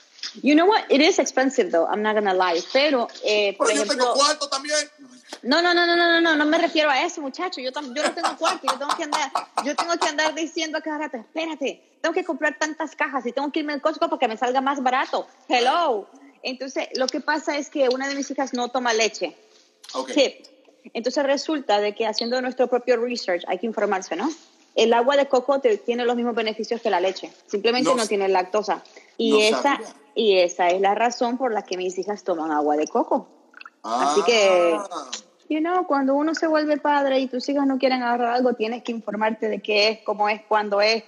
You 0.42 0.54
know 0.54 0.66
what? 0.66 0.84
It 0.88 1.00
is 1.00 1.18
expensive 1.18 1.70
though. 1.70 1.86
I'm 1.86 2.02
not 2.02 2.14
gonna 2.14 2.32
lie. 2.34 2.62
Pero, 2.72 3.08
eh, 3.24 3.54
por 3.56 3.66
Pero 3.66 3.78
yo 3.78 3.82
ejemplo, 3.84 4.04
tengo 4.12 4.14
cuarto 4.14 4.48
también. 4.48 4.76
no, 5.42 5.60
no, 5.60 5.74
no, 5.74 5.84
no, 5.86 5.96
no, 5.96 6.08
no, 6.08 6.20
no, 6.20 6.36
no 6.36 6.44
me 6.46 6.58
refiero 6.58 6.90
a 6.90 7.02
eso, 7.02 7.20
muchacho. 7.20 7.60
Yo, 7.60 7.72
tam- 7.72 7.94
yo 7.94 8.02
no 8.02 8.12
tengo 8.12 8.36
cuarto. 8.38 8.66
Yo 8.66 8.78
tengo 8.78 8.96
que 8.96 9.02
andar, 9.04 9.30
yo 9.64 9.74
tengo 9.74 9.96
que 9.98 10.08
andar 10.08 10.34
diciendo 10.34 10.78
a 10.78 10.80
cada 10.80 10.98
rato, 10.98 11.16
espérate, 11.18 11.82
tengo 12.00 12.14
que 12.14 12.24
comprar 12.24 12.56
tantas 12.58 12.94
cajas 12.96 13.26
y 13.26 13.32
tengo 13.32 13.50
que 13.50 13.60
irme 13.60 13.72
al 13.72 13.80
Costco 13.82 14.08
para 14.08 14.18
que 14.18 14.28
me 14.28 14.36
salga 14.36 14.60
más 14.60 14.82
barato. 14.82 15.26
Hello. 15.48 16.08
Entonces, 16.44 16.88
lo 16.96 17.06
que 17.06 17.20
pasa 17.20 17.56
es 17.58 17.68
que 17.70 17.88
una 17.88 18.08
de 18.08 18.14
mis 18.14 18.30
hijas 18.30 18.52
no 18.52 18.68
toma 18.68 18.92
leche. 18.94 19.36
Ok. 19.94 20.12
Tip. 20.12 20.46
Entonces 20.94 21.22
resulta 21.24 21.80
de 21.80 21.94
que 21.94 22.06
haciendo 22.06 22.40
nuestro 22.40 22.66
propio 22.68 22.96
research 22.96 23.42
hay 23.46 23.58
que 23.58 23.66
informarse, 23.66 24.16
¿no? 24.16 24.28
El 24.74 24.92
agua 24.94 25.16
de 25.16 25.26
coco 25.28 25.60
tiene 25.60 26.04
los 26.04 26.16
mismos 26.16 26.34
beneficios 26.34 26.80
que 26.80 26.90
la 26.90 26.98
leche, 27.00 27.30
simplemente 27.46 27.94
No 27.94 28.06
tiene 28.06 28.28
lactosa. 28.28 28.82
Y 29.18 29.32
no 29.32 29.38
esa 29.40 29.62
sabía. 29.62 29.94
Y 30.14 30.38
esa 30.38 30.68
es 30.68 30.80
la 30.80 30.94
razón 30.94 31.38
por 31.38 31.52
la 31.52 31.62
que 31.62 31.76
mis 31.76 31.98
hijas 31.98 32.22
toman 32.24 32.50
agua 32.50 32.76
de 32.76 32.86
coco. 32.88 33.28
Así 33.82 34.22
que- 34.22 34.76
Ah, 34.78 35.10
You 35.48 35.58
know, 35.60 35.86
cuando 35.86 36.14
uno 36.14 36.34
se 36.34 36.46
vuelve 36.46 36.78
padre 36.78 37.18
y 37.18 37.26
tus 37.28 37.46
hijas 37.50 37.66
no 37.66 37.76
quieren 37.76 38.02
agarrar 38.02 38.36
algo, 38.36 38.54
tienes 38.54 38.82
que 38.82 38.92
informarte 38.92 39.48
de 39.50 39.60
qué 39.60 39.88
es, 39.88 39.98
cómo 40.02 40.30
es, 40.30 40.40
cuándo 40.48 40.80
es, 40.80 41.04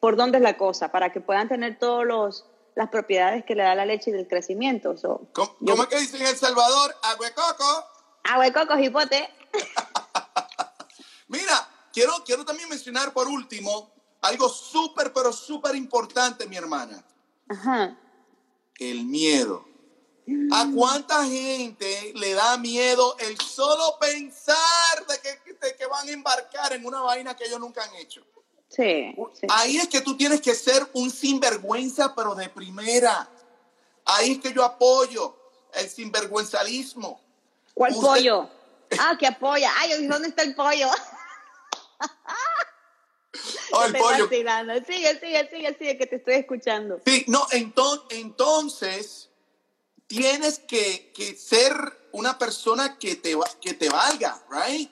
por 0.00 0.16
dónde 0.16 0.38
es 0.38 0.42
la 0.42 0.56
cosa, 0.56 0.90
para 0.90 1.12
que 1.12 1.20
puedan 1.20 1.48
tener 1.48 1.78
todos 1.78 2.04
los 2.04 2.44
las 2.74 2.88
propiedades 2.88 3.44
que 3.44 3.54
le 3.54 3.62
da 3.62 3.76
la 3.76 3.86
leche 3.86 4.10
y 4.10 4.12
del 4.14 4.26
crecimiento. 4.26 4.96
So, 4.96 5.28
¿Cómo, 5.32 5.54
yo- 5.60 5.74
cómo 5.74 5.82
es 5.84 5.88
que 5.90 5.98
dicen 6.00 6.22
en 6.22 6.26
El 6.26 6.36
Salvador? 6.36 6.92
Agua 7.04 7.26
de 7.26 7.34
coco. 7.34 7.84
agua 8.24 8.44
de 8.46 8.52
coco, 8.52 8.78
hipote. 8.80 9.28
Mira, 11.28 11.68
quiero, 11.92 12.12
quiero 12.24 12.44
también 12.44 12.68
mencionar 12.68 13.12
por 13.12 13.28
último 13.28 13.92
algo 14.22 14.48
súper, 14.48 15.12
pero 15.12 15.32
súper 15.32 15.76
importante, 15.76 16.46
mi 16.48 16.56
hermana. 16.56 17.04
Ajá. 17.48 17.96
El 18.78 19.04
miedo. 19.04 19.66
¿A 20.52 20.66
cuánta 20.74 21.24
gente 21.26 22.12
le 22.14 22.32
da 22.32 22.56
miedo 22.56 23.16
el 23.18 23.38
solo 23.38 23.98
pensar 24.00 25.06
de 25.06 25.20
que, 25.20 25.52
de 25.66 25.76
que 25.76 25.86
van 25.86 26.08
a 26.08 26.12
embarcar 26.12 26.72
en 26.72 26.86
una 26.86 27.02
vaina 27.02 27.36
que 27.36 27.44
ellos 27.44 27.60
nunca 27.60 27.84
han 27.84 27.94
hecho? 27.96 28.22
Sí, 28.68 29.14
sí. 29.34 29.46
Ahí 29.50 29.76
es 29.76 29.88
que 29.88 30.00
tú 30.00 30.16
tienes 30.16 30.40
que 30.40 30.54
ser 30.54 30.88
un 30.94 31.10
sinvergüenza, 31.10 32.14
pero 32.14 32.34
de 32.34 32.48
primera. 32.48 33.28
Ahí 34.06 34.32
es 34.32 34.38
que 34.38 34.52
yo 34.52 34.64
apoyo 34.64 35.36
el 35.74 35.88
sinvergüenzalismo. 35.88 37.20
¿Cuál 37.74 37.92
Usted- 37.92 38.06
pollo? 38.06 38.50
Ah, 38.98 39.16
que 39.18 39.26
apoya. 39.26 39.70
Ay, 39.78 40.06
¿dónde 40.06 40.28
está 40.28 40.42
el 40.42 40.54
pollo? 40.54 40.88
Oh, 43.76 43.84
el 43.84 43.94
Estoy 43.94 44.12
pollo. 44.12 44.24
vacilando. 44.24 44.74
Sigue, 44.86 45.20
sigue, 45.20 45.48
sigue, 45.50 45.76
sigue, 45.78 45.98
que 45.98 46.06
te 46.06 46.16
estoy 46.16 46.34
escuchando. 46.34 47.00
Sí, 47.04 47.24
no, 47.28 47.46
enton- 47.48 48.04
entonces 48.10 49.30
tienes 50.06 50.58
que, 50.60 51.12
que 51.12 51.34
ser 51.36 51.72
una 52.12 52.38
persona 52.38 52.98
que 52.98 53.16
te, 53.16 53.34
va- 53.34 53.50
que 53.60 53.74
te 53.74 53.88
valga, 53.88 54.44
right? 54.50 54.90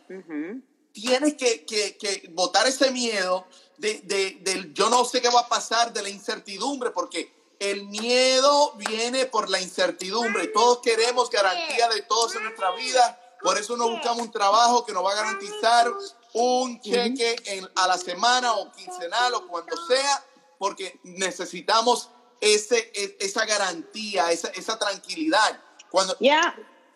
Tienes 0.92 1.34
que, 1.34 1.64
que, 1.64 1.96
que 1.96 2.28
botar 2.32 2.66
ese 2.66 2.90
miedo 2.90 3.46
de, 3.78 4.00
de- 4.04 4.38
del 4.42 4.72
yo 4.74 4.90
no 4.90 5.04
sé 5.04 5.20
qué 5.22 5.28
va 5.30 5.40
a 5.40 5.48
pasar, 5.48 5.92
de 5.92 6.02
la 6.02 6.08
incertidumbre, 6.08 6.90
porque 6.90 7.32
el 7.58 7.86
miedo 7.86 8.74
viene 8.76 9.26
por 9.26 9.48
la 9.48 9.60
incertidumbre. 9.60 10.48
Todos 10.48 10.80
queremos 10.80 11.30
garantía 11.30 11.88
de 11.88 12.02
todos 12.02 12.34
en 12.34 12.42
nuestra 12.44 12.72
vida, 12.72 13.18
por 13.40 13.56
eso 13.58 13.76
nos 13.76 13.90
buscamos 13.90 14.22
un 14.22 14.30
trabajo 14.32 14.84
que 14.84 14.92
nos 14.92 15.04
va 15.04 15.12
a 15.12 15.16
garantizar 15.16 15.90
un 16.34 16.80
cheque 16.80 17.36
en- 17.46 17.68
a 17.76 17.86
la 17.86 17.98
semana 17.98 18.54
o 18.54 18.70
quincenal 18.72 19.34
o 19.34 19.46
cuando 19.48 19.76
sea, 19.86 20.24
porque 20.58 20.98
necesitamos 21.04 22.08
ese, 22.40 22.90
e- 22.94 23.16
esa 23.20 23.44
garantía, 23.44 24.30
esa, 24.32 24.48
esa 24.48 24.78
tranquilidad. 24.78 25.60
Cuando 25.90 26.16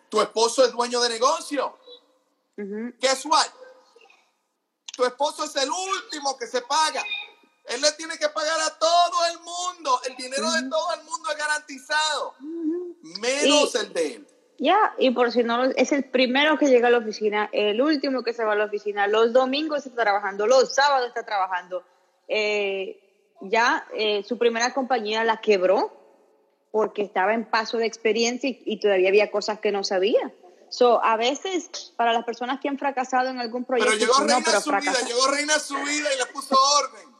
tu 0.09 0.21
esposo 0.21 0.65
es 0.65 0.71
dueño 0.71 0.99
de 1.01 1.09
negocio, 1.09 1.77
Ujú. 2.57 2.93
guess 2.99 3.25
what? 3.25 3.45
Tu 4.95 5.05
esposo 5.05 5.43
es 5.43 5.55
el 5.57 5.69
último 5.69 6.37
que 6.37 6.47
se 6.47 6.61
paga. 6.61 7.03
Él 7.65 7.81
le 7.81 7.91
tiene 7.91 8.17
que 8.17 8.29
pagar 8.29 8.59
a 8.61 8.79
todo 8.79 9.25
el 9.31 9.39
mundo. 9.41 10.01
El 10.05 10.15
dinero 10.15 10.49
de 10.51 10.63
todo 10.69 10.93
el 10.93 11.03
mundo 11.03 11.29
es 11.29 11.37
garantizado, 11.37 12.33
menos 13.19 13.75
Y- 13.75 13.77
el 13.77 13.93
de 13.93 14.13
él. 14.15 14.27
Ya, 14.59 14.93
y 14.97 15.11
por 15.11 15.31
si 15.31 15.43
no, 15.43 15.65
es 15.65 15.91
el 15.91 16.03
primero 16.05 16.57
que 16.57 16.67
llega 16.67 16.87
a 16.87 16.91
la 16.91 16.97
oficina, 16.97 17.47
el 17.51 17.79
último 17.79 18.23
que 18.23 18.33
se 18.33 18.43
va 18.43 18.53
a 18.53 18.55
la 18.55 18.65
oficina, 18.65 19.05
los 19.07 19.31
domingos 19.31 19.85
está 19.85 20.01
trabajando, 20.03 20.47
los 20.47 20.73
sábados 20.73 21.07
está 21.09 21.23
trabajando. 21.23 21.83
Eh, 22.27 22.99
ya 23.41 23.85
eh, 23.93 24.23
su 24.23 24.37
primera 24.39 24.73
compañía 24.73 25.23
la 25.23 25.37
quebró 25.37 25.93
porque 26.71 27.03
estaba 27.03 27.33
en 27.35 27.45
paso 27.45 27.77
de 27.77 27.85
experiencia 27.85 28.49
y, 28.49 28.61
y 28.65 28.79
todavía 28.79 29.09
había 29.09 29.29
cosas 29.29 29.59
que 29.59 29.71
no 29.71 29.83
sabía. 29.83 30.31
So, 30.69 31.01
a 31.03 31.15
veces, 31.17 31.93
para 31.95 32.11
las 32.11 32.25
personas 32.25 32.59
que 32.59 32.67
han 32.67 32.77
fracasado 32.79 33.29
en 33.29 33.39
algún 33.39 33.63
proyecto, 33.63 33.93
Pero 33.93 33.99
llegó 33.99 34.19
no, 34.19 34.25
Reina 34.27 34.41
pero 34.43 34.57
a 34.57 34.61
su 34.61 34.69
vida, 34.71 34.81
fracasa- 34.81 35.07
llegó 35.07 35.27
Reina 35.31 35.55
a 35.55 35.59
su 35.59 35.75
vida 35.75 36.13
y 36.13 36.17
le 36.17 36.25
puso 36.33 36.55
orden. 36.83 37.15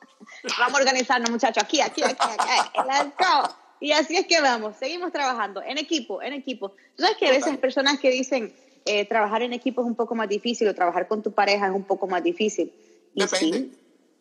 Vamos 0.59 0.79
a 0.79 0.81
organizarnos, 0.81 1.29
muchachos, 1.29 1.63
aquí, 1.63 1.81
aquí, 1.81 2.03
aquí, 2.03 2.17
aquí. 2.19 2.79
Let's 2.87 3.13
go. 3.17 3.55
Y 3.79 3.91
así 3.91 4.15
es 4.15 4.27
que 4.27 4.41
vamos, 4.41 4.75
seguimos 4.77 5.11
trabajando 5.11 5.61
en 5.61 5.77
equipo, 5.77 6.21
en 6.21 6.33
equipo. 6.33 6.69
Tú 6.95 7.03
sabes 7.03 7.17
que 7.17 7.27
a 7.27 7.31
veces 7.31 7.57
personas 7.57 7.99
que 7.99 8.09
dicen 8.09 8.53
eh, 8.85 9.05
trabajar 9.05 9.41
en 9.43 9.53
equipo 9.53 9.81
es 9.81 9.87
un 9.87 9.95
poco 9.95 10.15
más 10.15 10.29
difícil 10.29 10.67
o 10.67 10.73
trabajar 10.73 11.07
con 11.07 11.21
tu 11.21 11.31
pareja 11.31 11.67
es 11.67 11.73
un 11.73 11.83
poco 11.83 12.07
más 12.07 12.23
difícil. 12.23 12.73
Y 13.13 13.21
Depende. 13.21 13.57
sí, 13.59 13.77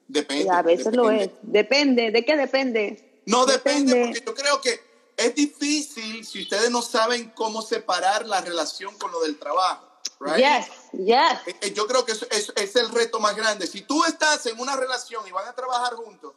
Depende. 0.08 0.50
a 0.50 0.62
veces 0.62 0.94
lo 0.94 1.08
depende. 1.08 1.24
es. 1.24 1.30
Depende. 1.42 2.10
¿De 2.10 2.24
qué 2.24 2.36
depende? 2.36 3.22
No 3.26 3.46
depende, 3.46 4.04
porque 4.06 4.22
yo 4.24 4.34
creo 4.34 4.60
que 4.60 4.80
es 5.16 5.34
difícil 5.34 6.24
si 6.24 6.42
ustedes 6.42 6.70
no 6.70 6.82
saben 6.82 7.30
cómo 7.34 7.62
separar 7.62 8.26
la 8.26 8.40
relación 8.40 8.96
con 8.98 9.10
lo 9.10 9.20
del 9.22 9.38
trabajo. 9.38 9.84
Right? 10.20 10.36
Yes, 10.36 10.66
yes. 10.92 11.46
Eh, 11.46 11.56
eh, 11.60 11.72
Yo 11.74 11.86
creo 11.86 12.04
que 12.04 12.12
eso, 12.12 12.26
eso 12.30 12.52
es 12.56 12.76
el 12.76 12.90
reto 12.90 13.20
más 13.20 13.36
grande. 13.36 13.66
Si 13.66 13.82
tú 13.82 14.04
estás 14.04 14.46
en 14.46 14.58
una 14.58 14.76
relación 14.76 15.26
y 15.26 15.32
van 15.32 15.46
a 15.48 15.52
trabajar 15.54 15.94
juntos, 15.94 16.34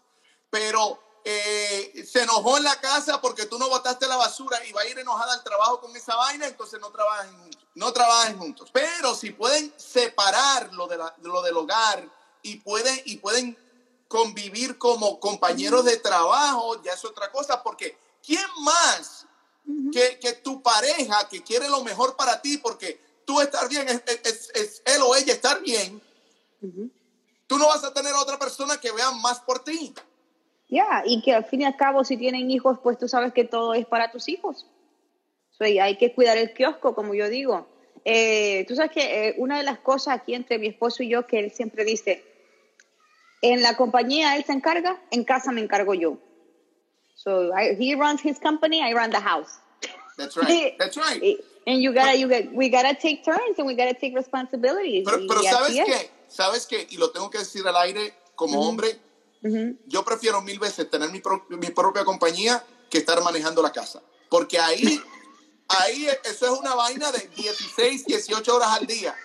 pero 0.50 1.00
eh, 1.24 2.06
se 2.10 2.24
enojó 2.24 2.58
en 2.58 2.64
la 2.64 2.80
casa 2.80 3.20
porque 3.22 3.46
tú 3.46 3.60
no 3.60 3.68
botaste 3.70 4.08
la 4.08 4.16
basura 4.16 4.64
y 4.66 4.72
va 4.72 4.82
a 4.82 4.88
ir 4.88 4.98
enojada 5.00 5.34
al 5.34 5.44
trabajo 5.44 5.80
con 5.82 5.96
esa 5.96 6.16
vaina, 6.16 6.48
entonces 6.48 6.80
no 6.80 6.90
trabajen 6.92 7.36
juntos. 7.38 7.66
No 7.76 7.94
trabajen 7.94 8.38
juntos. 8.38 8.70
Pero 8.74 9.16
si 9.16 9.32
pueden 9.32 9.74
separar 9.78 10.74
lo, 10.74 10.88
de 10.88 10.98
la- 10.98 11.14
lo 11.22 11.42
del 11.42 11.56
hogar 11.58 12.10
y 12.42 12.58
pueden, 12.58 13.02
y 13.06 13.18
pueden 13.18 13.58
convivir 14.08 14.78
como 14.78 15.20
compañeros 15.20 15.86
de 15.86 15.98
trabajo, 15.98 16.82
ya 16.82 16.94
es 16.94 17.06
otra 17.06 17.32
cosa, 17.32 17.62
porque 17.62 17.98
¿quién 18.26 18.44
más 18.62 19.26
que, 19.92 20.18
que 20.20 20.34
tu 20.34 20.62
pareja 20.64 21.28
que 21.30 21.44
quiere 21.44 21.70
lo 21.70 21.84
mejor 21.84 22.16
para 22.16 22.42
ti, 22.42 22.58
porque 22.58 23.00
tú 23.26 23.40
estar 23.40 23.68
bien 23.70 23.88
es, 23.88 24.02
es- 24.24 24.50
es 24.56 24.82
él 24.86 25.02
o 25.04 25.16
ella 25.16 25.34
estar 25.34 25.62
bien, 25.62 26.02
tú 27.48 27.58
no 27.58 27.68
vas 27.68 27.84
a 27.84 27.94
tener 27.94 28.14
a 28.14 28.20
otra 28.22 28.38
persona 28.40 28.80
que 28.80 28.92
vea 28.92 29.12
más 29.12 29.40
por 29.42 29.64
ti. 29.64 29.94
Ya, 30.70 31.02
y 31.06 31.22
que 31.24 31.34
al 31.34 31.46
fin 31.46 31.62
y 31.62 31.66
al 31.66 31.76
cabo, 31.76 32.04
si 32.04 32.16
tienen 32.16 32.50
hijos, 32.52 32.78
pues 32.84 32.98
tú 32.98 33.08
sabes 33.08 33.34
que 33.34 33.44
todo 33.44 33.74
es 33.74 33.86
para 33.88 34.12
tus 34.12 34.30
hijos. 34.30 34.68
So, 35.52 35.64
hay 35.66 35.98
que 35.98 36.14
cuidar 36.14 36.38
el 36.38 36.54
kiosco, 36.54 36.94
como 36.96 37.14
yo 37.16 37.28
digo. 37.28 37.68
Eh, 38.06 38.66
tú 38.68 38.76
sabes 38.76 38.92
que 38.92 39.30
eh, 39.30 39.36
una 39.38 39.58
de 39.58 39.64
las 39.64 39.80
cosas 39.80 40.16
aquí 40.20 40.34
entre 40.34 40.58
mi 40.60 40.68
esposo 40.68 41.04
y 41.04 41.10
yo, 41.10 41.26
que 41.28 41.40
él 41.40 41.52
siempre 41.52 41.84
dice, 41.84 42.24
en 43.42 43.62
la 43.62 43.76
compañía 43.76 44.36
él 44.36 44.44
se 44.46 44.54
encarga, 44.54 45.02
en 45.12 45.24
casa 45.24 45.52
me 45.52 45.62
encargo 45.62 45.94
yo. 45.96 46.18
So 47.16 47.52
I- 47.58 47.76
he 47.78 47.96
runs 47.96 48.24
his 48.24 48.40
company, 48.40 48.80
I 48.82 48.94
run 48.94 49.10
the 49.12 49.20
house. 49.20 49.60
That's 50.18 50.38
right. 50.38 50.76
That's 50.80 50.96
right. 50.98 51.22
And 51.66 51.82
you 51.82 51.94
gotta, 51.94 52.16
you 52.16 52.28
got, 52.30 52.54
we 52.54 52.70
gotta 52.70 52.94
take 52.96 53.24
turns 53.24 53.58
and 53.58 53.68
we 53.68 53.76
gotta 53.76 53.94
take 53.94 54.16
responsibilities. 54.16 55.04
Pero, 55.06 55.18
pero 55.28 55.42
¿sabes 55.44 55.76
qué? 55.86 56.10
¿Sabes 56.28 56.66
qué? 56.68 56.88
Y 56.90 56.98
lo 56.98 57.12
tengo 57.12 57.30
que 57.30 57.40
decir 57.40 57.68
al 57.68 57.76
aire 57.78 58.14
como 58.36 58.62
hombre. 58.70 58.98
Yo 59.86 60.04
prefiero 60.04 60.42
mil 60.42 60.60
veces 60.60 60.90
tener 60.90 61.10
mi, 61.12 61.22
mi 61.50 61.70
propia 61.70 62.04
compañía 62.04 62.64
que 62.90 62.98
estar 62.98 63.22
manejando 63.24 63.62
la 63.62 63.72
casa. 63.72 64.02
Porque 64.30 64.60
ahí, 64.60 65.02
ahí 65.68 66.08
eso 66.24 66.54
es 66.54 66.60
una 66.60 66.76
vaina 66.76 67.12
de 67.12 67.28
16, 67.36 68.06
18 68.06 68.56
horas 68.56 68.70
al 68.80 68.86
día. 68.86 69.16